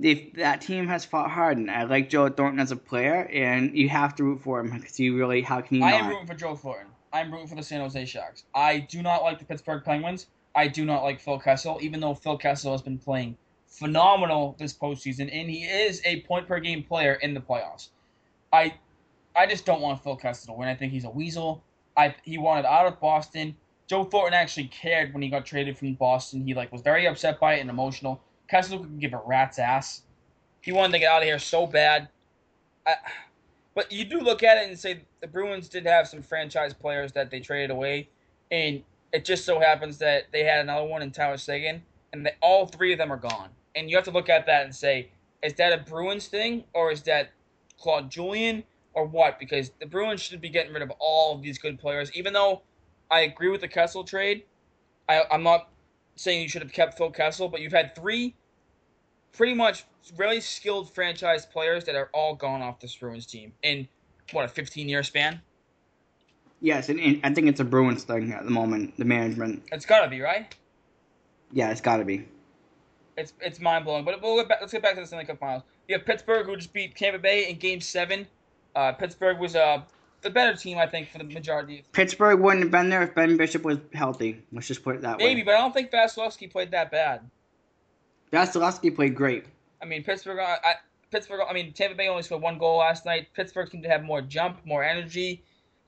[0.00, 3.76] If that team has fought hard, and I like Joe Thornton as a player, and
[3.76, 5.84] you have to root for him because you really how can you?
[5.84, 6.00] I not?
[6.00, 6.90] am rooting for Joe Thornton.
[7.12, 8.44] I'm rooting for the San Jose Sharks.
[8.54, 10.26] I do not like the Pittsburgh Penguins.
[10.56, 13.36] I do not like Phil Kessel, even though Phil Kessel has been playing
[13.66, 17.88] phenomenal this postseason, and he is a point per game player in the playoffs.
[18.52, 18.74] I
[19.36, 20.68] I just don't want Phil Kessel to win.
[20.68, 21.62] I think he's a weasel.
[21.96, 23.56] I he wanted out of Boston.
[23.86, 26.46] Joe Thornton actually cared when he got traded from Boston.
[26.46, 28.20] He like was very upset by it and emotional.
[28.48, 30.02] Kessel could give a rat's ass.
[30.60, 32.08] He wanted to get out of here so bad.
[32.86, 32.94] I,
[33.74, 37.12] but you do look at it and say the Bruins did have some franchise players
[37.12, 38.08] that they traded away,
[38.50, 42.32] and it just so happens that they had another one in Tyler Seguin, and they,
[42.40, 43.48] all three of them are gone.
[43.74, 45.08] And you have to look at that and say,
[45.42, 47.30] is that a Bruins thing or is that
[47.78, 49.38] Claude Julien or what?
[49.38, 52.10] Because the Bruins should be getting rid of all of these good players.
[52.14, 52.62] Even though
[53.10, 54.44] I agree with the Kessel trade,
[55.08, 55.68] I, I'm not
[56.16, 58.34] saying you should have kept Phil Kessel, but you've had three
[59.32, 59.84] pretty much
[60.16, 63.86] really skilled franchise players that are all gone off this Bruins team in
[64.32, 65.40] what a 15 year span.
[66.60, 68.96] Yes, and, and, I think it's a Bruins thing at the moment.
[68.96, 69.64] The management.
[69.70, 70.54] It's gotta be right.
[71.52, 72.26] Yeah, it's gotta be.
[73.16, 74.04] It's it's mind blowing.
[74.04, 75.62] But we'll get back, let's get back to the Stanley Cup Finals.
[75.88, 78.26] You have Pittsburgh who just beat Tampa Bay in Game Seven.
[78.74, 79.82] Uh, Pittsburgh was uh,
[80.22, 81.80] the better team, I think, for the majority.
[81.80, 84.42] Of Pittsburgh wouldn't have been there if Ben Bishop was healthy.
[84.52, 85.34] Let's just put it that Maybe, way.
[85.34, 87.20] Maybe, but I don't think Vasilevskiy played that bad.
[88.32, 89.44] Vasilevskiy played great.
[89.80, 90.38] I mean, Pittsburgh.
[90.38, 90.74] I, I,
[91.10, 91.40] Pittsburgh.
[91.48, 93.28] I mean, Tampa Bay only scored one goal last night.
[93.34, 95.44] Pittsburgh seemed to have more jump, more energy.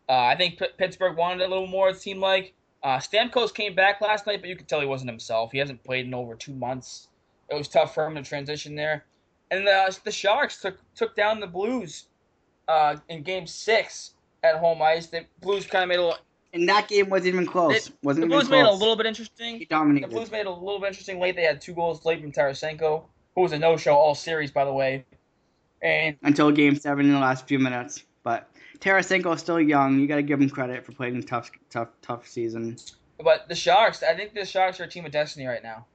[0.09, 1.89] Uh, I think P- Pittsburgh wanted a little more.
[1.89, 5.11] It seemed like uh, Stamkos came back last night, but you could tell he wasn't
[5.11, 5.51] himself.
[5.51, 7.09] He hasn't played in over two months.
[7.51, 9.05] It was tough for him to transition there.
[9.51, 12.05] And the, the Sharks took took down the Blues
[12.69, 15.07] uh, in Game Six at home ice.
[15.07, 16.19] The Blues kind of made a little.
[16.53, 17.89] And that game wasn't even close.
[17.89, 19.59] It, wasn't the Blues made it a little bit interesting.
[19.59, 20.11] He dominated.
[20.11, 21.37] The Blues made it a little bit interesting late.
[21.37, 24.73] They had two goals late from Tarasenko, who was a no-show all series, by the
[24.73, 25.05] way.
[25.83, 28.49] And until Game Seven in the last few minutes, but
[28.79, 29.99] Tarasenko is still young.
[29.99, 32.77] You got to give him credit for playing a tough, tough, tough season.
[33.23, 35.87] But the Sharks, I think the Sharks are a team of destiny right now.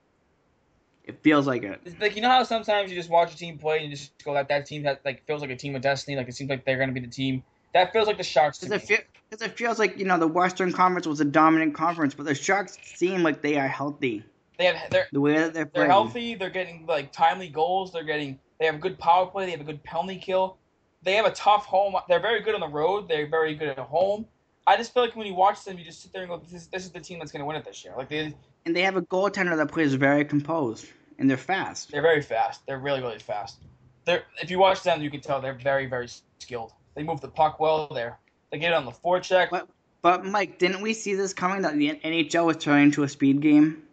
[1.06, 1.82] It feels like it.
[1.84, 4.12] It's like you know how sometimes you just watch a team play and you just
[4.24, 6.16] go that that team that like feels like a team of destiny.
[6.16, 7.44] Like it seems like they're going to be the team.
[7.74, 10.72] That feels like the Sharks Because it, feel, it feels like you know the Western
[10.72, 14.24] Conference was a dominant conference, but the Sharks seem like they are healthy.
[14.58, 16.36] They have they're The way that they're playing they're healthy.
[16.36, 17.92] They're getting like timely goals.
[17.92, 19.46] They're getting they have a good power play.
[19.46, 20.58] They have a good penalty kill.
[21.02, 21.96] They have a tough home.
[22.08, 23.08] They're very good on the road.
[23.08, 24.28] They're very good at home.
[24.68, 26.54] I just feel like when you watch them, you just sit there and go, "This
[26.54, 28.34] is, this is the team that's going to win it this year." Like they
[28.66, 31.92] And they have a goaltender that plays very composed, and they're fast.
[31.92, 32.66] they're very fast.
[32.66, 33.58] They're really really fast.
[34.06, 36.74] They're if you watch them, you can tell they're very very skilled.
[36.96, 37.88] They move the puck well.
[37.88, 38.18] They're
[38.52, 39.50] they get it on the forecheck.
[39.50, 39.68] But
[40.02, 43.42] but Mike, didn't we see this coming that the NHL was turning into a speed
[43.42, 43.84] game?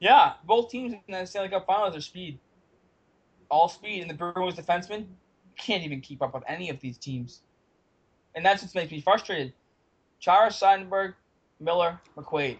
[0.00, 2.38] Yeah, both teams in the Stanley Cup Finals are speed.
[3.50, 5.06] All speed, and the Bruins defensemen
[5.56, 7.40] can't even keep up with any of these teams.
[8.34, 9.52] And that's what makes me frustrated.
[10.20, 11.14] Chara, Seidenberg,
[11.58, 12.58] Miller, McQuaid.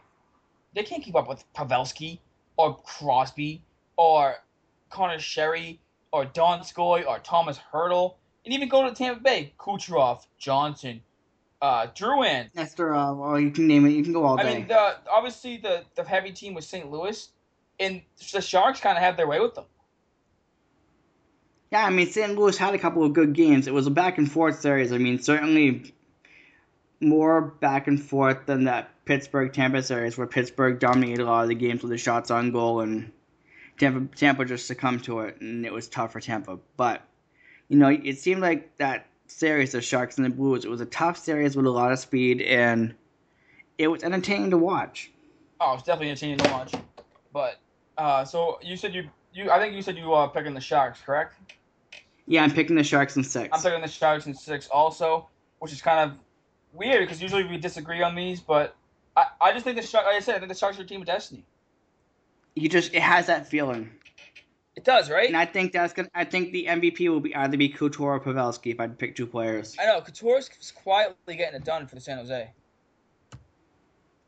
[0.75, 2.19] They can't keep up with Pavelski
[2.57, 3.63] or Crosby
[3.97, 4.37] or
[4.91, 5.79] Connor Sheary
[6.13, 8.15] or Donskoy or Tomas Hertl.
[8.45, 9.53] And even go to Tampa Bay.
[9.59, 11.03] Kucherov, Johnson,
[11.61, 12.49] uh, Drouin.
[12.57, 13.91] Esther, uh, well, you can name it.
[13.91, 14.59] You can go all I day.
[14.59, 16.91] mean, the, obviously the, the heavy team was St.
[16.91, 17.29] Louis,
[17.81, 18.01] and
[18.33, 19.65] the Sharks kind of had their way with them.
[21.71, 22.39] Yeah, I mean, St.
[22.39, 23.67] Louis had a couple of good games.
[23.67, 24.93] It was a back and forth series.
[24.93, 25.93] I mean, certainly
[27.01, 31.49] more back and forth than that Pittsburgh Tampa series, where Pittsburgh dominated a lot of
[31.49, 33.13] the games with the shots on goal, and
[33.79, 36.59] Tampa Tampa just succumbed to it, and it was tough for Tampa.
[36.77, 37.03] But
[37.69, 40.87] you know, it seemed like that series, the Sharks and the Blues, it was a
[40.87, 42.95] tough series with a lot of speed, and
[43.77, 45.11] it was entertaining to watch.
[45.61, 46.75] Oh, it's definitely entertaining to watch.
[47.33, 47.61] But
[47.97, 51.01] uh, so you said you you I think you said you uh picking the Sharks,
[51.01, 51.37] correct?
[52.27, 53.49] Yeah, I'm picking the Sharks in six.
[53.53, 55.29] I'm picking the Sharks in six also,
[55.61, 56.19] which is kind of
[56.73, 58.75] weird because usually we disagree on these, but
[59.17, 61.01] I, I just think the like I said, I think the Sharks are a team
[61.01, 61.45] of destiny.
[62.55, 63.91] You just it has that feeling.
[64.77, 65.27] It does, right?
[65.27, 66.09] And I think that's gonna.
[66.15, 68.97] I think the MVP will be either be Couture or Pavelski if I had to
[68.97, 69.77] pick two players.
[69.81, 72.51] I know Couture's quietly getting it done for the San Jose.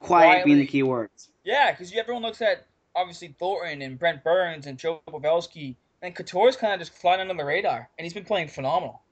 [0.00, 1.28] Quiet being the key words.
[1.44, 2.66] Yeah, because everyone looks at
[2.96, 7.34] obviously Thornton and Brent Burns and Joe Pavelski, and Couture's kind of just flying under
[7.34, 9.02] the radar, and he's been playing phenomenal.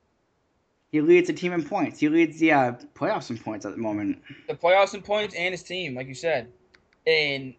[0.90, 2.00] He leads the team in points.
[2.00, 4.22] He leads the uh, playoffs in points at the moment.
[4.48, 6.50] The playoffs in points and his team, like you said,
[7.06, 7.54] and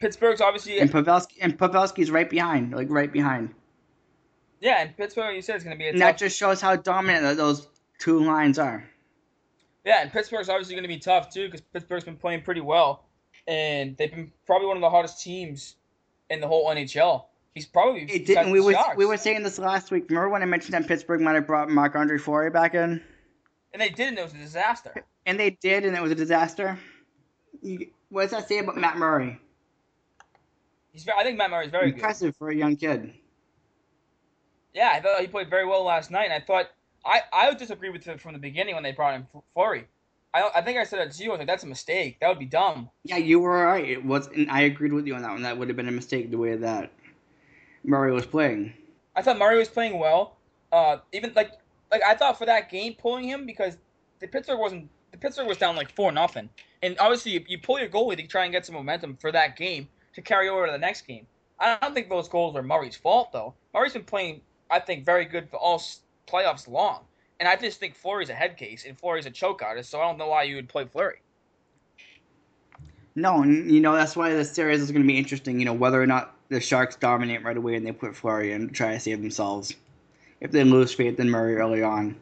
[0.00, 3.54] Pittsburgh's obviously and Pavelski and Pavelski's right behind, like right behind.
[4.60, 6.10] Yeah, and Pittsburgh, you said it's going to be a And tough.
[6.10, 7.66] that just shows how dominant those
[7.98, 8.84] two lines are.
[9.84, 13.06] Yeah, and Pittsburgh's obviously going to be tough too because Pittsburgh's been playing pretty well,
[13.48, 15.76] and they've been probably one of the hottest teams
[16.28, 17.24] in the whole NHL.
[17.54, 18.50] He's probably It didn't.
[18.50, 20.08] We were we were saying this last week.
[20.08, 23.02] Remember when I mentioned that Pittsburgh might have brought Marc-Andre Fleury back in,
[23.72, 25.04] and they did, and it was a disaster.
[25.26, 26.78] and they did, and it was a disaster.
[27.62, 29.40] You, what does that say about Matt Murray?
[30.92, 31.96] He's, I think Matt Murray is very good.
[31.96, 33.12] Impressive for a young kid.
[34.74, 36.70] Yeah, I thought he played very well last night, and I thought
[37.04, 39.86] I I would disagree with it from the beginning when they brought in Fleury.
[40.32, 41.30] I I think I said that to you.
[41.30, 42.18] I was like, that's a mistake.
[42.20, 42.90] That would be dumb.
[43.04, 43.88] Yeah, you were right.
[43.88, 45.42] It was, and I agreed with you on that one.
[45.42, 46.92] That would have been a mistake the way that
[47.84, 48.72] Murray was playing.
[49.16, 50.36] I thought Murray was playing well.
[50.72, 51.52] Uh, even like
[51.90, 53.76] like I thought for that game pulling him because
[54.20, 56.48] the Pittsburgh wasn't the Pittsburgh was down like four nothing,
[56.82, 59.56] and obviously you, you pull your goalie to try and get some momentum for that
[59.56, 61.26] game to carry over to the next game.
[61.58, 63.54] I don't think those goals are Murray's fault though.
[63.74, 65.82] Murray's been playing I think very good for all
[66.28, 67.04] playoffs long,
[67.40, 70.06] and I just think Fleury's a head case and Fleury's a choke artist, so I
[70.06, 71.20] don't know why you would play Fleury.
[73.16, 75.58] No, you know that's why the series is going to be interesting.
[75.58, 78.68] You know whether or not the Sharks dominate right away and they put Fleury in
[78.68, 79.74] to try to save themselves.
[80.40, 82.16] If they lose faith in Murray early on,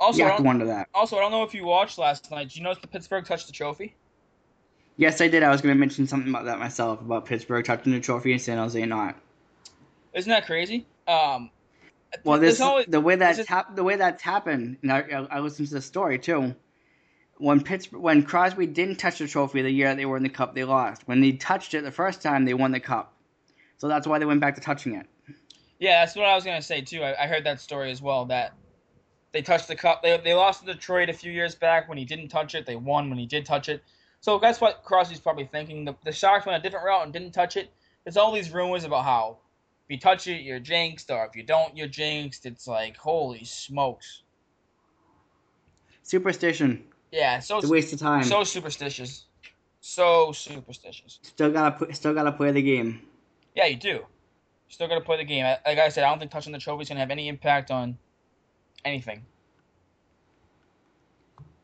[0.00, 0.88] Also, you I have to don't, wonder that.
[0.94, 2.48] also I don't know if you watched last night.
[2.48, 3.94] Did you notice the Pittsburgh touched the trophy?
[4.96, 5.42] Yes, I did.
[5.44, 8.40] I was going to mention something about that myself about Pittsburgh touching the trophy and
[8.40, 9.14] San Jose not.
[10.14, 10.86] Isn't that crazy?
[11.06, 11.50] Um,
[12.24, 14.78] Well, this always- the way just- hap- the way that's happened.
[14.82, 16.54] And I, I, I listened to the story too.
[17.36, 20.54] When Pittsburgh, when Crosby didn't touch the trophy the year they were in the cup,
[20.56, 21.02] they lost.
[21.06, 23.12] When they touched it the first time, they won the cup.
[23.78, 25.06] So that's why they went back to touching it.
[25.78, 27.02] Yeah, that's what I was gonna say too.
[27.02, 28.24] I, I heard that story as well.
[28.26, 28.52] That
[29.32, 30.02] they touched the cup.
[30.02, 32.66] They, they lost to Detroit a few years back when he didn't touch it.
[32.66, 33.82] They won when he did touch it.
[34.20, 35.84] So that's what Crosby's probably thinking.
[35.84, 37.70] The, the Sharks went a different route and didn't touch it.
[38.04, 39.38] There's all these rumors about how
[39.88, 42.44] if you touch it, you're jinxed, or if you don't, you're jinxed.
[42.46, 44.22] It's like holy smokes.
[46.02, 46.84] Superstition.
[47.12, 48.24] Yeah, so It's a waste of time.
[48.24, 49.26] so superstitious,
[49.80, 51.20] so superstitious.
[51.22, 53.02] still gotta still gotta play the game.
[53.58, 53.88] Yeah, you do.
[53.88, 54.04] You
[54.68, 55.44] Still got to play the game.
[55.44, 57.98] Like I said, I don't think touching the trophy is gonna have any impact on
[58.84, 59.26] anything.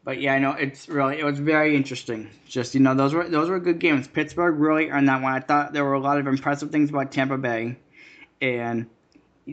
[0.02, 2.30] But yeah, I know it's really it was very interesting.
[2.48, 4.08] Just you know those were those were good games.
[4.08, 5.34] Pittsburgh really earned that one.
[5.34, 7.76] I thought there were a lot of impressive things about Tampa Bay,
[8.42, 8.90] and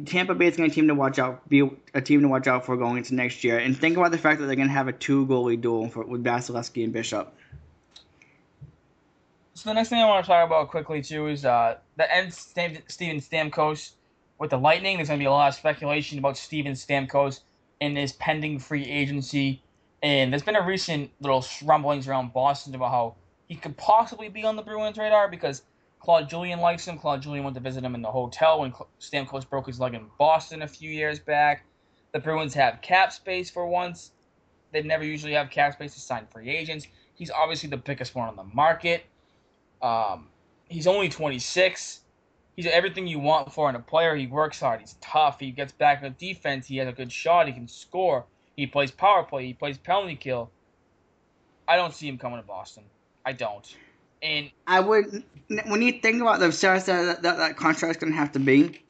[0.05, 2.65] Tampa Bay is going to team to watch out be a team to watch out
[2.65, 3.59] for going into next year.
[3.59, 6.03] And think about the fact that they're going to have a two goalie duel for,
[6.05, 7.35] with Vasilevskiy and Bishop.
[9.53, 12.33] So the next thing I want to talk about quickly too is uh, the end
[12.33, 13.91] Steven Stamkos
[14.39, 14.95] with the Lightning.
[14.97, 17.41] There's going to be a lot of speculation about Steven Stamkos
[17.81, 19.61] and his pending free agency,
[20.01, 23.15] and there's been a recent little rumblings around Boston about how
[23.49, 25.63] he could possibly be on the Bruins' radar because
[25.99, 26.97] Claude Julien likes him.
[26.97, 30.07] Claude Julien went to visit him in the hotel when Stamkos broke his leg in
[30.17, 31.65] Boston a few years back.
[32.13, 34.11] The Bruins have cap space for once.
[34.71, 36.87] They never usually have cap space to sign free agents.
[37.13, 39.05] He's obviously the biggest one on the market.
[39.81, 40.27] Um,
[40.69, 42.01] he's only 26.
[42.55, 44.15] He's everything you want for in a player.
[44.15, 44.81] He works hard.
[44.81, 45.39] He's tough.
[45.39, 46.67] He gets back in the defense.
[46.67, 47.47] He has a good shot.
[47.47, 48.25] He can score.
[48.55, 49.45] He plays power play.
[49.45, 50.51] He plays penalty kill.
[51.67, 52.83] I don't see him coming to Boston.
[53.25, 53.75] I don't.
[54.21, 55.23] And I would
[55.67, 58.81] when you think about the size that that, that contract's going to have to be.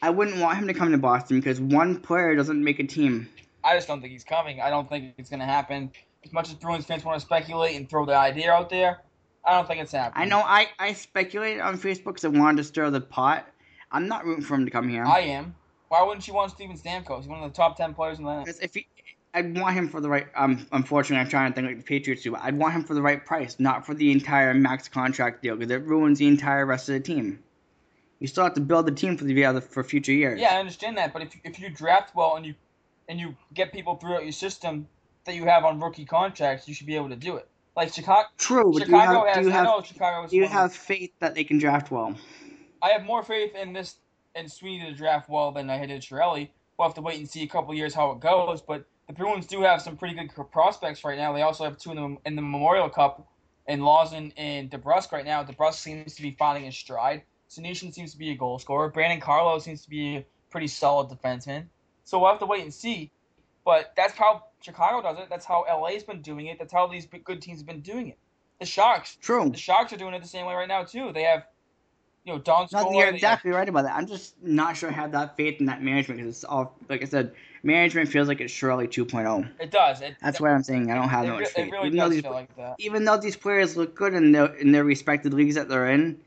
[0.00, 3.28] I wouldn't want him to come to Boston because one player doesn't make a team.
[3.64, 4.60] I just don't think he's coming.
[4.60, 5.90] I don't think it's going to happen.
[6.24, 9.00] As much as Bruins fans want to speculate and throw the idea out there,
[9.44, 10.26] I don't think it's happening.
[10.26, 13.46] I know I, I speculated on Facebook because I wanted to stir the pot.
[13.90, 15.04] I'm not rooting for him to come here.
[15.04, 15.54] I am.
[15.88, 17.20] Why wouldn't you want Steven Stamkos?
[17.20, 18.48] He's one of the top 10 players in the league.
[18.60, 18.86] if he,
[19.32, 20.26] I'd want him for the right.
[20.34, 22.32] Um, unfortunately, I'm trying to think like the Patriots do.
[22.32, 25.56] But I'd want him for the right price, not for the entire max contract deal,
[25.56, 27.42] because it ruins the entire rest of the team.
[28.20, 30.40] You still have to build the team for the other for future years.
[30.40, 32.54] Yeah, I understand that, but if if you draft well and you
[33.08, 34.88] and you get people throughout your system
[35.24, 37.48] that you have on rookie contracts, you should be able to do it.
[37.78, 39.46] Like Chicago, True, Chicago do you have, has.
[39.46, 40.30] do you I know Chicago is.
[40.32, 42.12] do you one have faith that they can draft well?
[42.82, 43.98] I have more faith in this
[44.34, 46.48] in Sweeney to draft well than I had in Chiarelli.
[46.76, 49.46] We'll have to wait and see a couple years how it goes, but the Bruins
[49.46, 51.32] do have some pretty good prospects right now.
[51.32, 53.28] They also have two in the, in the Memorial Cup,
[53.68, 55.44] in Lauzon and DeBrusk right now.
[55.44, 57.22] DeBrusk seems to be finding his stride.
[57.48, 58.88] Senyshyn seems to be a goal scorer.
[58.88, 61.66] Brandon Carlo seems to be a pretty solid defenseman.
[62.02, 63.12] So we'll have to wait and see.
[63.68, 65.26] But that's how Chicago does it.
[65.28, 66.58] That's how LA's been doing it.
[66.58, 68.18] That's how these good teams have been doing it.
[68.60, 69.50] The Sharks, True.
[69.50, 71.12] the Sharks are doing it the same way right now too.
[71.12, 71.44] They have,
[72.24, 73.94] you know, Don No, you're exactly right about that.
[73.94, 77.02] I'm just not sure I have that faith in that management because it's all, like
[77.02, 79.50] I said, management feels like it's Chiarelli 2.0.
[79.60, 80.00] It does.
[80.00, 81.70] It, That's why I'm saying I don't have it, much it faith.
[81.70, 82.76] really even, does these, feel like that.
[82.78, 86.18] even though these players look good in their in their respected leagues that they're in,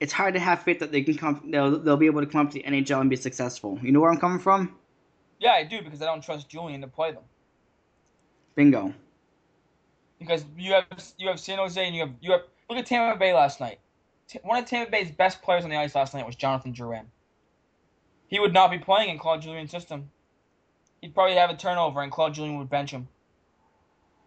[0.00, 1.48] it's hard to have faith that they can come.
[1.48, 3.78] They'll they'll be able to come up to the NHL and be successful.
[3.80, 4.74] You know where I'm coming from?
[5.42, 7.24] Yeah, I do because I don't trust Julien to play them.
[8.54, 8.94] Bingo.
[10.20, 10.84] Because you have
[11.18, 13.80] you have San Jose and you have you have look at Tampa Bay last night.
[14.44, 17.06] One of Tampa Bay's best players on the ice last night was Jonathan Drouin.
[18.28, 20.10] He would not be playing in Claude Julien's system.
[21.00, 23.08] He'd probably have a turnover and Claude Julien would bench him.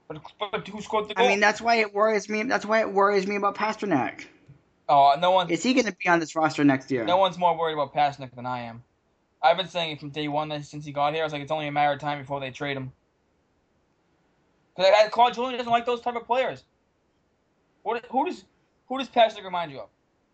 [0.10, 1.26] But, but who scored the goal?
[1.26, 2.44] I mean, that's why it worries me.
[2.44, 4.26] That's why it worries me about Pastrnak.
[4.90, 7.06] oh, no one Is he going to be on this roster next year?
[7.06, 8.84] No one's more worried about Pastrnak than I am.
[9.46, 11.22] I've been saying it from day one that since he got here.
[11.22, 12.92] I was like, it's only a matter of time before they trade him.
[14.76, 16.64] Because Claude Julien doesn't like those type of players.
[17.84, 18.04] What?
[18.10, 18.46] Who does
[18.88, 19.90] who does Pasnick remind you of?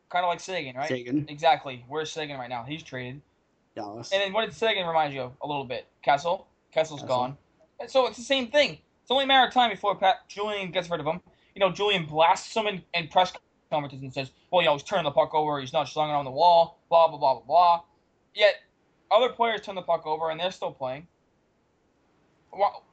[0.09, 0.87] Kind of like Seguin, right?
[0.87, 1.25] Seguin.
[1.27, 1.83] Exactly.
[1.89, 2.63] Where's Seguin right now?
[2.63, 3.21] He's traded.
[3.75, 4.11] Dallas.
[4.13, 5.33] And then what did Seguin remind you of?
[5.41, 5.87] A little bit.
[6.03, 6.47] Kessel.
[6.73, 7.15] Kessel's Kessel.
[7.15, 7.37] gone.
[7.81, 8.79] And so it's the same thing.
[9.01, 11.19] It's only a matter of time before Pat Julien gets rid of him.
[11.55, 13.33] You know, Julien blasts him in, in press
[13.69, 15.59] conferences and says, "Well, you know, he's turning the puck over.
[15.59, 16.79] He's not slung it on the wall.
[16.89, 17.81] Blah blah blah blah blah."
[18.33, 18.55] Yet
[19.11, 21.07] other players turn the puck over and they're still playing.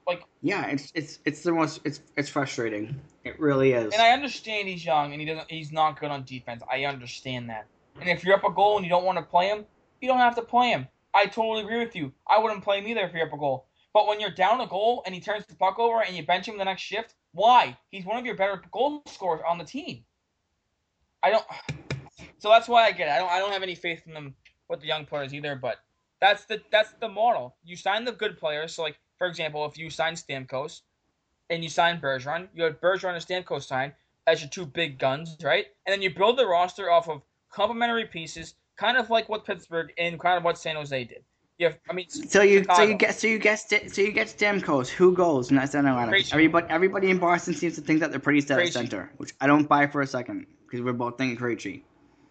[0.07, 3.01] Like, yeah, it's it's it's the most it's it's frustrating.
[3.25, 3.93] It really is.
[3.93, 5.51] and I understand he's young and he doesn't.
[5.51, 6.63] He's not good on defense.
[6.71, 7.67] I understand that.
[8.01, 9.65] And if you're up a goal and you don't want to play him,
[10.01, 10.87] you don't have to play him.
[11.13, 12.13] I totally agree with you.
[12.29, 13.67] I wouldn't play him either if you're up a goal.
[13.93, 16.47] But when you're down a goal and he turns the puck over and you bench
[16.47, 17.77] him the next shift, why?
[17.91, 20.05] He's one of your better goal scorers on the team.
[21.23, 21.45] I don't.
[22.41, 23.11] So that's why I get it.
[23.11, 23.31] I don't.
[23.31, 24.35] I don't have any faith in them
[24.69, 25.57] with the young players either.
[25.57, 25.79] But
[26.21, 27.57] that's the that's the model.
[27.65, 28.75] You sign the good players.
[28.75, 30.83] So like for example, if you sign Stamkos
[31.51, 33.93] and you sign Bergeron, you have Bergeron and Stamkos signed
[34.27, 35.67] as your two big guns, right?
[35.87, 39.93] And then you build the roster off of complementary pieces, kind of like what Pittsburgh
[39.99, 41.25] and kind of what San Jose did.
[41.59, 44.29] You have, I mean, so you so you get so you get so you get
[44.29, 44.89] Stamkos.
[44.89, 46.11] Who goes in that center lineup?
[46.11, 46.33] Krejci.
[46.33, 49.49] Everybody everybody in Boston seems to think that they're pretty set at center, which I
[49.49, 51.83] don't buy for a second because we're both thinking Krejci.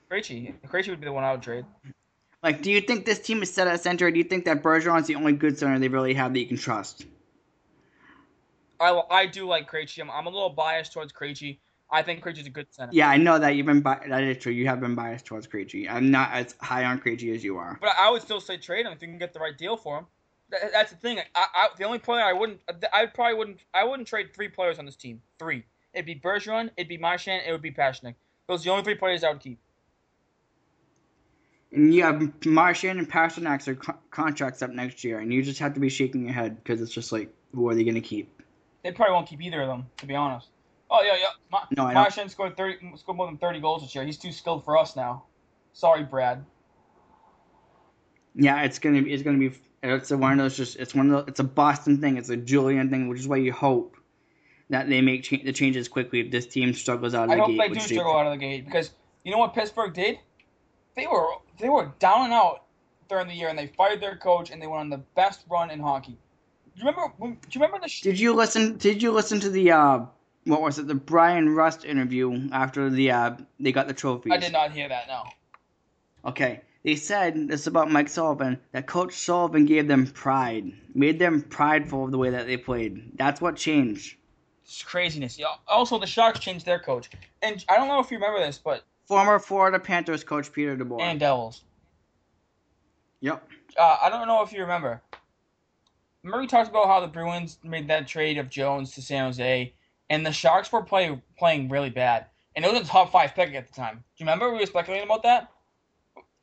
[0.10, 0.54] Krejci.
[0.68, 1.66] Krejci would be the one I would trade.
[2.44, 4.62] Like, do you think this team is set at center, or do you think that
[4.62, 7.06] Bergeron's the only good center they really have that you can trust?
[8.80, 10.02] I, I do like Krejci.
[10.02, 11.58] I'm, I'm a little biased towards Krejci.
[11.90, 12.92] I think Krejci's a good center.
[12.94, 14.52] Yeah, I know that you've been bi- that is true.
[14.52, 15.90] You have been biased towards Krejci.
[15.90, 17.78] I'm not as high on Krejci as you are.
[17.82, 20.00] But I would still say trade him if you can get the right deal for
[20.00, 20.06] him.
[20.50, 21.20] That, that's the thing.
[21.34, 22.60] I, I, the only player I wouldn't,
[22.94, 25.22] I probably wouldn't, I wouldn't trade three players on this team.
[25.40, 25.64] Three.
[25.94, 28.16] It'd be Bergeron, it'd be Marchand, it would be Pashnik.
[28.48, 29.60] Those are the only three players I would keep.
[31.72, 35.60] And you have Marchand and Pastrnak's are co- contracts up next year, and you just
[35.60, 38.02] have to be shaking your head because it's just like, who are they going to
[38.02, 38.42] keep?
[38.84, 40.48] They probably won't keep either of them, to be honest.
[40.90, 41.26] Oh yeah, yeah.
[41.52, 42.32] Ma- No, I don't.
[42.32, 44.06] Scored thirty, scored more than thirty goals this year.
[44.06, 45.24] He's too skilled for us now.
[45.74, 46.46] Sorry, Brad.
[48.36, 49.12] Yeah, it's gonna be.
[49.12, 49.52] It's gonna be.
[49.84, 50.56] It's a, one of those.
[50.56, 51.26] Just it's one of those.
[51.28, 52.16] It's a Boston thing.
[52.16, 53.98] It's a Julien thing, which is why you hope
[54.70, 57.42] that they make cha- the changes quickly if this team struggles out of I the
[57.48, 57.60] gate.
[57.60, 58.92] I hope they do struggle out of the gate because
[59.26, 60.20] you know what Pittsburgh did?
[60.96, 61.28] They were
[61.60, 62.64] they were down and out
[63.10, 65.72] during the year, and they fired their coach, and they went on the best run
[65.72, 66.12] in hockey.
[66.76, 67.14] Do you remember?
[67.18, 67.88] when- Do you remember the?
[67.90, 68.78] Sh- Did you listen?
[68.78, 70.00] Did you listen to the uh,
[70.46, 70.88] what was it?
[70.88, 74.32] The Bryan Rust interview after the uh, they got the trophy.
[74.32, 75.08] I did not hear that.
[75.08, 75.24] No.
[76.26, 81.42] Okay, they said this about Mike Sullivan that Coach Sullivan gave them pride, made them
[81.44, 83.18] prideful of the way that they played.
[83.18, 84.18] That's what changed.
[84.66, 85.40] It's craziness.
[85.70, 87.10] Also, the Sharks changed their coach,
[87.42, 91.02] and I don't know if you remember this, but Former Florida Panthers coach Peter DeBoer.
[91.02, 91.64] and Devils.
[93.22, 93.48] yep.
[93.78, 95.02] Uh, I don't know if you remember.
[96.24, 99.74] Murray we talked about how the Bruins made that trade of Jones to San Jose,
[100.10, 103.54] and the Sharks were play, playing really bad, and it was a top five pick
[103.54, 103.96] at the time.
[103.96, 105.52] Do you remember we were speculating about that?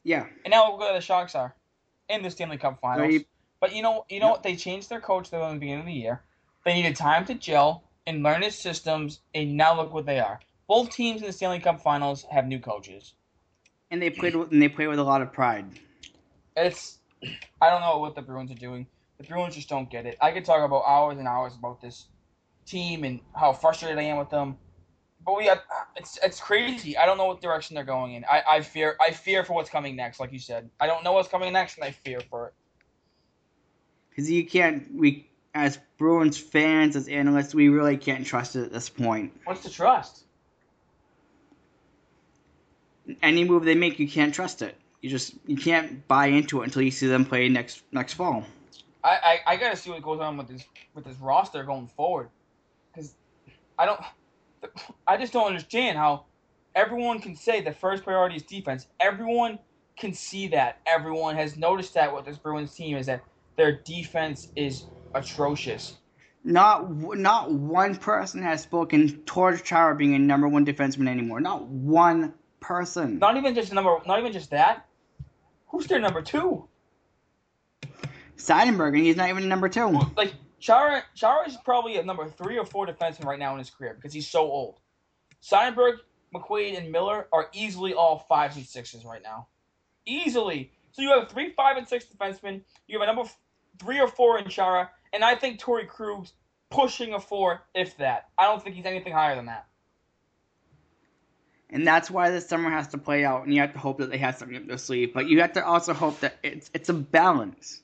[0.04, 0.26] Yeah.
[0.44, 1.54] And now look where the Sharks are
[2.08, 3.24] in the Stanley Cup Finals.
[3.60, 4.42] But you know, you know what?
[4.42, 6.22] They changed their coach though in the beginning of the year.
[6.64, 10.40] They needed time to gel and learn his systems, and now look what they are.
[10.74, 13.14] Both teams in the Stanley Cup Finals have new coaches.
[13.92, 15.66] And they played with, and they play with a lot of pride.
[16.56, 16.98] It's
[17.62, 18.88] I don't know what the Bruins are doing.
[19.18, 20.18] The Bruins just don't get it.
[20.20, 22.06] I could talk about hours and hours about this
[22.66, 24.58] team and how frustrated I am with them.
[25.24, 25.62] But we have,
[25.94, 26.98] it's it's crazy.
[26.98, 28.24] I don't know what direction they're going in.
[28.24, 30.68] I, I fear I fear for what's coming next, like you said.
[30.80, 32.54] I don't know what's coming next and I fear for it.
[34.10, 38.72] Because you can't, we as Bruins fans, as analysts, we really can't trust it at
[38.72, 39.32] this point.
[39.44, 40.23] What's the trust?
[43.22, 44.76] Any move they make, you can't trust it.
[45.00, 48.44] You just you can't buy into it until you see them play next next fall.
[49.02, 52.30] I, I, I gotta see what goes on with this with this roster going forward,
[52.92, 53.14] because
[53.78, 54.00] I don't,
[55.06, 56.24] I just don't understand how
[56.74, 58.86] everyone can say the first priority is defense.
[59.00, 59.58] Everyone
[59.98, 60.80] can see that.
[60.86, 63.22] Everyone has noticed that with this Bruins team is that
[63.56, 65.98] their defense is atrocious.
[66.44, 71.40] Not not one person has spoken towards Chara being a number one defenseman anymore.
[71.40, 72.34] Not one
[72.64, 73.18] person.
[73.18, 73.98] Not even just number.
[74.06, 74.86] Not even just that.
[75.68, 76.66] Who's their number two?
[78.36, 80.00] Seidenberg, and he's not even number two.
[80.16, 83.70] Like Chara, Chara is probably a number three or four defenseman right now in his
[83.70, 84.80] career because he's so old.
[85.42, 85.98] Seidenberg,
[86.34, 89.48] McQuaid, and Miller are easily all fives and sixes right now.
[90.06, 90.72] Easily.
[90.92, 92.62] So you have three, five, and six defensemen.
[92.86, 93.30] You have a number
[93.78, 96.32] three or four in Chara, and I think Torey Krug's
[96.70, 98.28] pushing a four, if that.
[98.38, 99.66] I don't think he's anything higher than that.
[101.74, 104.08] And that's why this summer has to play out, and you have to hope that
[104.08, 105.12] they have something up their sleeve.
[105.12, 107.82] But you have to also hope that it's it's a balance.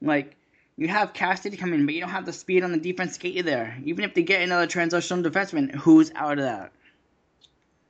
[0.00, 0.34] Like
[0.76, 3.20] you have Cassidy come in, but you don't have the speed on the defense to
[3.20, 3.78] get you there.
[3.84, 6.72] Even if they get another transitional defenseman, who's out of that?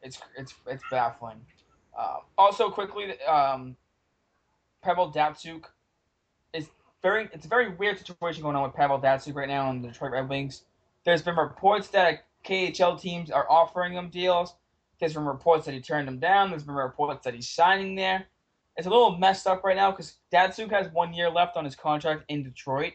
[0.02, 1.40] It's it's it's baffling.
[1.98, 3.74] Uh, also, quickly, um,
[4.82, 5.64] Pavel Datsyuk
[6.52, 6.68] is
[7.00, 7.30] very.
[7.32, 10.12] It's a very weird situation going on with Pavel Datsyuk right now in the Detroit
[10.12, 10.64] Red Wings.
[11.06, 14.54] There's been reports that KHL teams are offering him deals.
[15.02, 16.50] There's been reports that he turned them down.
[16.50, 18.24] There's been reports that he's signing there.
[18.76, 21.74] It's a little messed up right now because Datsyuk has one year left on his
[21.74, 22.92] contract in Detroit.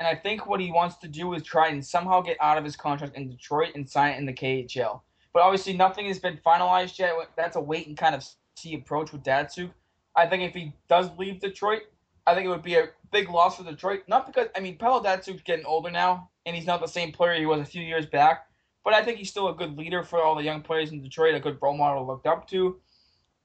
[0.00, 2.64] And I think what he wants to do is try and somehow get out of
[2.64, 5.02] his contract in Detroit and sign it in the KHL.
[5.32, 7.12] But obviously, nothing has been finalized yet.
[7.36, 8.26] That's a wait and kind of
[8.56, 9.70] see approach with Datsyuk.
[10.16, 11.82] I think if he does leave Detroit,
[12.26, 14.02] I think it would be a big loss for Detroit.
[14.08, 17.38] Not because, I mean, Pavel Datsyuk's getting older now, and he's not the same player
[17.38, 18.48] he was a few years back.
[18.86, 21.34] But I think he's still a good leader for all the young players in Detroit,
[21.34, 22.78] a good role model looked up to.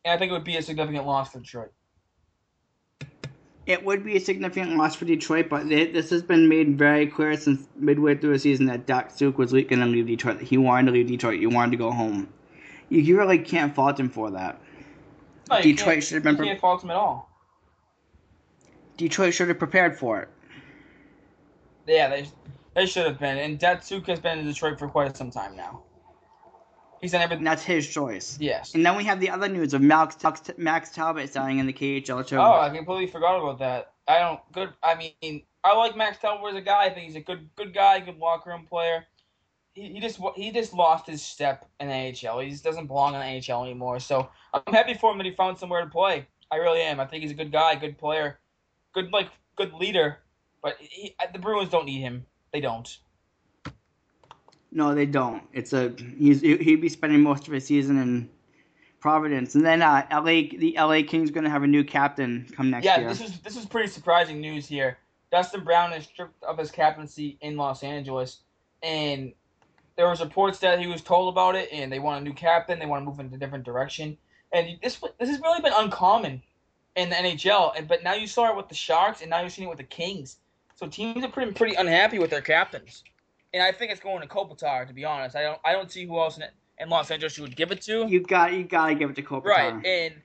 [0.05, 1.71] And I think it would be a significant loss for Detroit.
[3.65, 7.35] It would be a significant loss for Detroit, but this has been made very clear
[7.37, 10.39] since midway through the season that Datsyuk was going to leave Detroit.
[10.41, 11.39] He wanted to leave Detroit.
[11.39, 12.31] He wanted to go home.
[12.89, 14.61] You, you really can't fault him for that.
[15.49, 16.37] No, Detroit should have been.
[16.37, 17.31] You can't fault him at all.
[18.95, 20.29] Detroit should have prepared for it.
[21.87, 22.27] Yeah, they
[22.75, 23.37] they should have been.
[23.37, 25.83] And Datsyuk has been in Detroit for quite some time now.
[27.01, 27.43] He's done everything.
[27.43, 28.37] That's his choice.
[28.39, 28.75] Yes.
[28.75, 30.17] And then we have the other news of Max,
[30.57, 32.37] Max Talbot signing in the KHL too.
[32.37, 33.93] Oh, I completely forgot about that.
[34.07, 34.69] I don't good.
[34.83, 36.85] I mean, I like Max Talbot as a guy.
[36.85, 39.05] I think he's a good good guy, good locker room player.
[39.73, 42.39] He, he just he just lost his step in the AHL.
[42.39, 43.99] He just doesn't belong in the AHL anymore.
[43.99, 46.27] So I'm happy for him that he found somewhere to play.
[46.51, 46.99] I really am.
[46.99, 48.39] I think he's a good guy, good player,
[48.93, 50.19] good like good leader.
[50.61, 52.25] But he, the Bruins don't need him.
[52.53, 52.97] They don't.
[54.71, 55.43] No, they don't.
[55.53, 58.29] It's a he's he'd be spending most of his season in
[58.99, 62.69] Providence, and then uh, LA the LA Kings going to have a new captain come
[62.69, 63.07] next yeah, year.
[63.07, 64.97] Yeah, this is this is pretty surprising news here.
[65.31, 68.41] Dustin Brown is stripped of his captaincy in Los Angeles,
[68.83, 69.33] and
[69.95, 72.79] there was reports that he was told about it, and they want a new captain.
[72.79, 74.17] They want to move in a different direction,
[74.53, 76.41] and this this has really been uncommon
[76.95, 77.73] in the NHL.
[77.75, 79.79] And but now you saw it with the Sharks, and now you're seeing it with
[79.79, 80.37] the Kings.
[80.81, 83.03] So teams are pretty pretty unhappy with their captains
[83.53, 84.87] and I think it's going to Kopitar.
[84.87, 86.43] To be honest, I don't I don't see who else in,
[86.79, 88.07] in Los Angeles you would give it to.
[88.07, 89.45] You got you got to give it to Kopitar.
[89.45, 90.15] Right, and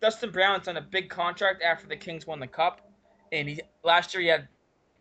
[0.00, 2.80] Dustin Brown signed a big contract after the Kings won the Cup,
[3.32, 4.48] and he last year he had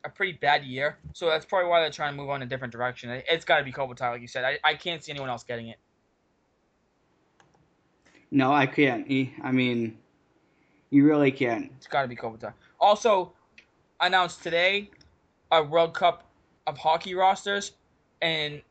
[0.03, 2.71] a pretty bad year, so that's probably why they're trying to move on a different
[2.71, 3.09] direction.
[3.27, 4.45] It's got to be Kopitar, like you said.
[4.45, 5.77] I, I can't see anyone else getting it.
[8.29, 9.09] No, I can't.
[9.43, 9.97] I mean,
[10.91, 11.71] you really can't.
[11.77, 12.53] It's got to be Kopitar.
[12.79, 13.33] Also,
[13.99, 14.89] announced today,
[15.51, 16.25] a World Cup
[16.65, 17.73] of hockey rosters,
[18.21, 18.61] and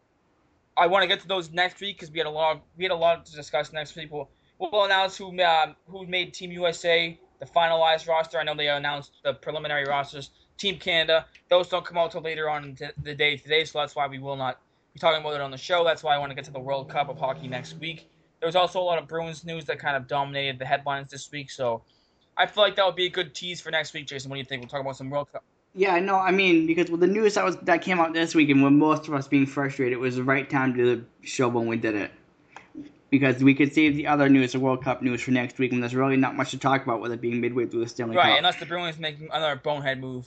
[0.76, 2.62] I want to get to those next week because we had a lot.
[2.76, 4.12] We had a lot to discuss next week.
[4.12, 8.38] We'll, we'll announce who uh, who made Team USA the finalized roster.
[8.38, 10.30] I know they announced the preliminary rosters.
[10.58, 13.94] Team Canada, those don't come out till later on in the day today, so that's
[13.94, 14.58] why we will not
[14.94, 15.84] be talking about it on the show.
[15.84, 18.08] That's why I want to get to the World Cup of hockey next week.
[18.40, 21.30] There was also a lot of Bruins news that kind of dominated the headlines this
[21.30, 21.82] week, so
[22.36, 24.30] I feel like that would be a good tease for next week, Jason.
[24.30, 24.62] What do you think?
[24.62, 25.44] We'll talk about some World Cup
[25.76, 28.48] yeah, no, I mean because with the news that was that came out this week,
[28.48, 31.66] and with most of us being frustrated, it was the right time to show when
[31.66, 32.10] we did it.
[33.10, 35.82] Because we could save the other news, the World Cup news, for next week, and
[35.82, 38.22] there's really not much to talk about with it being midway through the Stanley right,
[38.22, 38.30] Cup.
[38.30, 40.26] Right, unless the Bruins make another bonehead move.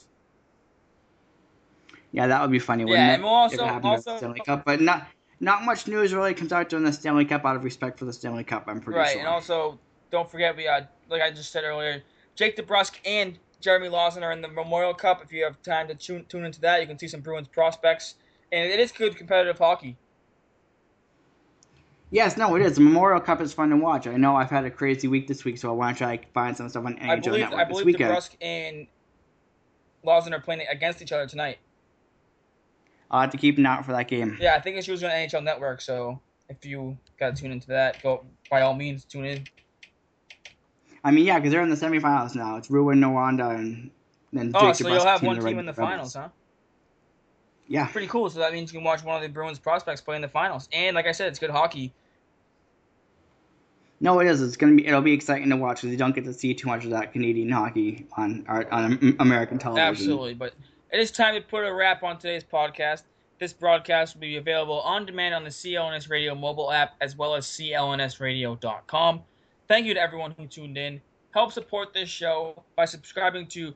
[2.12, 3.14] Yeah, that would be funny, wouldn't yeah, it?
[3.16, 5.08] and we'll also, it also Stanley Cup, but not
[5.40, 8.14] not much news really comes out during the Stanley Cup out of respect for the
[8.14, 8.66] Stanley Cup.
[8.68, 9.18] I'm pretty right, sure.
[9.18, 9.80] Right, and also
[10.12, 12.04] don't forget we uh, like I just said earlier,
[12.36, 15.22] Jake DeBrusk and Jeremy Lauzon are in the Memorial Cup.
[15.24, 18.16] If you have time to tune, tune into that, you can see some Bruins prospects.
[18.52, 19.98] And it is good competitive hockey.
[22.12, 22.76] Yes, no, it is.
[22.76, 24.08] The Memorial Cup is fun to watch.
[24.08, 26.28] I know I've had a crazy week this week, so I want to try to
[26.34, 28.12] find some stuff on NHL I believe, Network I believe this weekend.
[28.12, 28.88] DeBrusk and
[30.06, 31.60] Lauzon are playing against each other tonight.
[33.12, 34.38] I'll have to keep an eye out for that game.
[34.40, 37.68] Yeah, I think it's usually on NHL Network, so if you got to tune into
[37.68, 39.44] that, go by all means tune in.
[41.04, 42.58] I mean, yeah, because they're in the semifinals now.
[42.58, 43.92] It's Rouyn-Noranda, and
[44.34, 44.52] then.
[44.54, 46.30] Oh, so you'll have one team in the finals, huh?
[47.68, 47.88] Yeah.
[47.88, 48.30] Pretty cool.
[48.30, 50.68] So that means you can watch one of the Bruins prospects play in the finals.
[50.74, 51.94] And like I said, it's good hockey.
[54.02, 54.42] No, it is.
[54.42, 54.88] It's gonna be.
[54.88, 57.12] It'll be exciting to watch because you don't get to see too much of that
[57.12, 59.88] Canadian hockey on on American television.
[59.88, 60.54] Absolutely, but
[60.92, 63.04] it is time to put a wrap on today's podcast.
[63.40, 67.36] This broadcast will be available on demand on the CLNS Radio mobile app as well
[67.36, 69.22] as clnsradio.com.
[69.70, 71.00] Thank you to everyone who tuned in.
[71.32, 73.74] Help support this show by subscribing to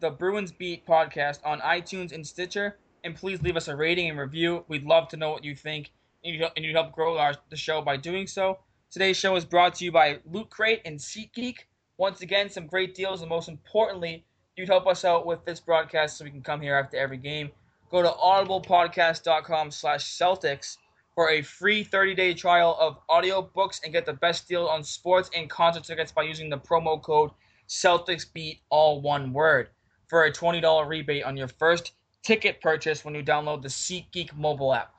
[0.00, 2.76] the Bruins Beat podcast on iTunes and Stitcher
[3.06, 4.64] and please leave us a rating and review.
[4.66, 5.92] We'd love to know what you think,
[6.24, 8.58] and you and you help grow our, the show by doing so.
[8.90, 11.58] Today's show is brought to you by Loot Crate and SeatGeek.
[11.98, 14.24] Once again, some great deals, and most importantly,
[14.56, 17.52] you'd help us out with this broadcast so we can come here after every game.
[17.92, 20.76] Go to audiblepodcast.com slash Celtics
[21.16, 25.48] for a free 30-day trial of audiobooks and get the best deal on sports and
[25.48, 27.30] concert tickets by using the promo code
[27.68, 29.70] CelticsBeat, all one word,
[30.08, 31.92] for a $20 rebate on your first
[32.22, 34.94] ticket purchase when you download the SeatGeek mobile app.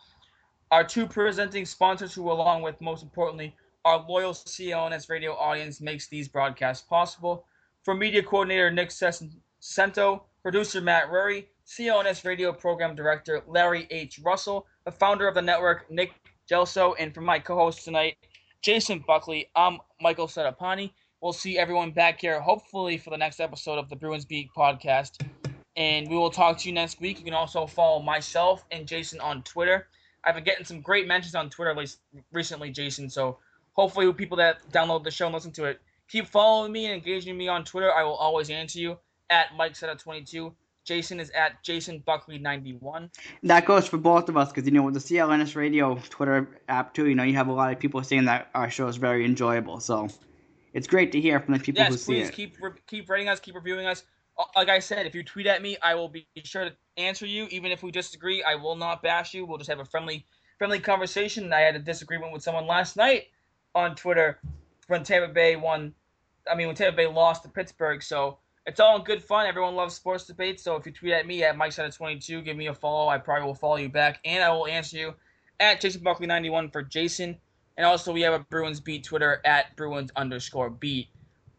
[0.72, 3.55] Our two presenting sponsors, who, along with most importantly,
[3.86, 7.45] our loyal CLNS radio audience, makes these broadcasts possible.
[7.84, 8.91] For media coordinator Nick
[9.59, 14.20] Sento, producer Matt Rury, CLNS radio program director Larry H.
[14.24, 16.11] Russell, the founder of the network Nick
[16.49, 18.15] Gelso, and for my co-host tonight,
[18.61, 20.91] Jason Buckley, I'm Michael Sedapani.
[21.20, 25.22] We'll see everyone back here, hopefully, for the next episode of the Bruins Beat podcast
[25.76, 27.20] and we will talk to you next week.
[27.20, 29.88] You can also follow myself and Jason on Twitter.
[30.24, 31.76] I've been getting some great mentions on Twitter
[32.32, 33.09] recently, Jason.
[33.09, 33.38] So
[33.74, 37.38] hopefully, people that download the show and listen to it keep following me and engaging
[37.38, 37.93] me on Twitter.
[37.93, 38.97] I will always answer you
[39.30, 40.53] at Mike Seta 22.
[40.88, 43.11] Jason is at Jason Buckley 91.
[43.43, 46.93] That goes for both of us because you know with the CLNS Radio Twitter app
[46.93, 47.07] too.
[47.07, 49.79] You know you have a lot of people saying that our show is very enjoyable.
[49.79, 50.07] So
[50.73, 52.17] it's great to hear from the people yes, who see it.
[52.17, 54.03] Yes, please keep keep rating us, keep reviewing us
[54.38, 57.25] uh, like I said, if you tweet at me, I will be sure to answer
[57.25, 57.47] you.
[57.49, 59.45] Even if we disagree, I will not bash you.
[59.45, 60.25] We'll just have a friendly,
[60.57, 61.51] friendly conversation.
[61.51, 63.27] I had a disagreement with someone last night
[63.73, 64.39] on Twitter
[64.88, 65.93] when Tampa Bay won.
[66.49, 68.01] I mean, when Tampa Bay lost to Pittsburgh.
[68.01, 68.38] So
[68.68, 69.47] it's all in good fun.
[69.47, 70.61] Everyone loves sports debates.
[70.61, 73.07] So if you tweet at me at Mike 22 give me a follow.
[73.07, 75.13] I probably will follow you back, and I will answer you
[75.59, 77.38] at Jason Buckley 91 for Jason.
[77.78, 81.07] And also, we have a Bruins beat Twitter at Bruins underscore beat.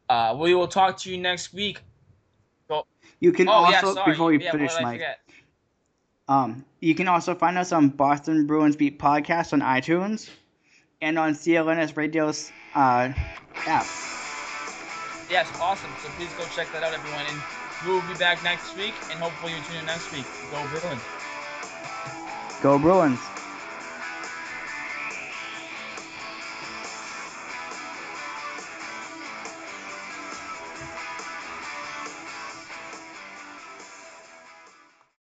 [0.08, 1.80] Uh, we will talk to you next week.
[2.66, 2.86] So,
[3.20, 5.02] You can oh, also yeah, before we yeah, finish, Mike.
[6.26, 10.28] Um, you can also find us on Boston Bruins Beat podcast on iTunes
[11.00, 13.12] and on CLNS Radio's uh,
[13.66, 13.86] app.
[15.30, 15.90] Yes, awesome.
[16.02, 17.24] So please go check that out, everyone.
[17.28, 17.42] And
[17.86, 20.24] we will be back next week, and hopefully you tune in next week.
[20.50, 21.02] Go Bruins.
[22.62, 23.37] Go Bruins.